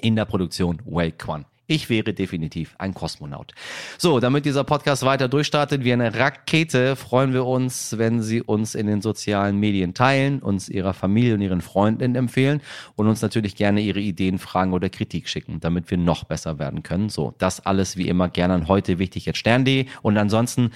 in 0.02 0.16
der 0.16 0.26
Produktion 0.26 0.82
Wake 0.84 1.26
One. 1.26 1.46
Ich 1.68 1.90
wäre 1.90 2.14
definitiv 2.14 2.76
ein 2.78 2.94
Kosmonaut. 2.94 3.52
So, 3.98 4.20
damit 4.20 4.44
dieser 4.44 4.62
Podcast 4.62 5.04
weiter 5.04 5.26
durchstartet 5.26 5.82
wie 5.82 5.92
eine 5.92 6.14
Rakete, 6.14 6.94
freuen 6.94 7.32
wir 7.32 7.44
uns, 7.44 7.98
wenn 7.98 8.22
Sie 8.22 8.40
uns 8.40 8.76
in 8.76 8.86
den 8.86 9.02
sozialen 9.02 9.58
Medien 9.58 9.92
teilen, 9.92 10.38
uns 10.38 10.68
Ihrer 10.68 10.94
Familie 10.94 11.34
und 11.34 11.40
Ihren 11.40 11.60
Freundinnen 11.62 12.14
empfehlen 12.14 12.60
und 12.94 13.08
uns 13.08 13.20
natürlich 13.20 13.56
gerne 13.56 13.80
Ihre 13.80 13.98
Ideen, 13.98 14.38
Fragen 14.38 14.74
oder 14.74 14.88
Kritik 14.88 15.28
schicken, 15.28 15.58
damit 15.58 15.90
wir 15.90 15.98
noch 15.98 16.22
besser 16.22 16.60
werden 16.60 16.84
können. 16.84 17.08
So, 17.08 17.34
das 17.38 17.66
alles 17.66 17.96
wie 17.96 18.06
immer 18.06 18.28
gerne 18.28 18.54
an 18.54 18.68
heute 18.68 19.00
wichtig 19.00 19.26
jetzt 19.26 19.38
Stern.de 19.38 19.86
und 20.02 20.16
ansonsten 20.18 20.70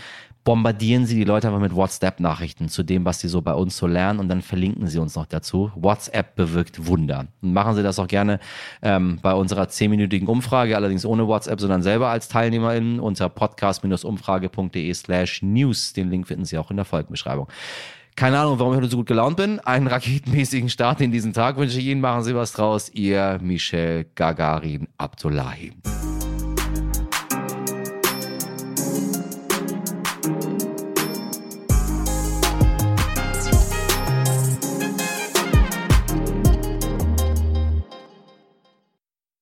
bombardieren 0.44 1.06
Sie 1.06 1.16
die 1.16 1.24
Leute 1.24 1.48
einfach 1.48 1.60
mit 1.60 1.74
WhatsApp-Nachrichten 1.74 2.68
zu 2.68 2.82
dem, 2.82 3.04
was 3.04 3.20
Sie 3.20 3.28
so 3.28 3.42
bei 3.42 3.52
uns 3.52 3.76
so 3.76 3.86
lernen 3.86 4.18
und 4.18 4.28
dann 4.28 4.42
verlinken 4.42 4.86
Sie 4.88 4.98
uns 4.98 5.14
noch 5.14 5.26
dazu. 5.26 5.70
WhatsApp 5.74 6.34
bewirkt 6.34 6.86
Wunder. 6.86 7.26
Und 7.42 7.52
machen 7.52 7.74
Sie 7.74 7.82
das 7.82 7.98
auch 7.98 8.06
gerne 8.06 8.40
ähm, 8.82 9.18
bei 9.22 9.34
unserer 9.34 9.68
zehnminütigen 9.68 10.28
Umfrage, 10.28 10.76
allerdings 10.80 11.04
ohne 11.04 11.26
WhatsApp, 11.26 11.60
sondern 11.60 11.82
selber 11.82 12.08
als 12.08 12.28
TeilnehmerInnen 12.28 13.00
unter 13.00 13.28
podcast-umfrage.de 13.28 14.92
slash 14.94 15.42
news. 15.42 15.92
Den 15.92 16.10
Link 16.10 16.26
finden 16.26 16.44
Sie 16.44 16.58
auch 16.58 16.70
in 16.70 16.76
der 16.76 16.84
Folgenbeschreibung. 16.84 17.48
Keine 18.16 18.38
Ahnung, 18.38 18.58
warum 18.58 18.72
ich 18.72 18.78
heute 18.78 18.90
so 18.90 18.96
gut 18.98 19.06
gelaunt 19.06 19.36
bin. 19.36 19.60
Einen 19.60 19.86
raketenmäßigen 19.86 20.68
Start 20.68 21.00
in 21.00 21.12
diesen 21.12 21.32
Tag 21.32 21.56
wünsche 21.56 21.78
ich 21.78 21.86
Ihnen. 21.86 22.00
Machen 22.00 22.22
Sie 22.22 22.34
was 22.34 22.52
draus. 22.52 22.90
Ihr 22.92 23.38
Michel 23.40 24.06
Gagarin 24.14 24.88
Abdullahi. 24.98 25.72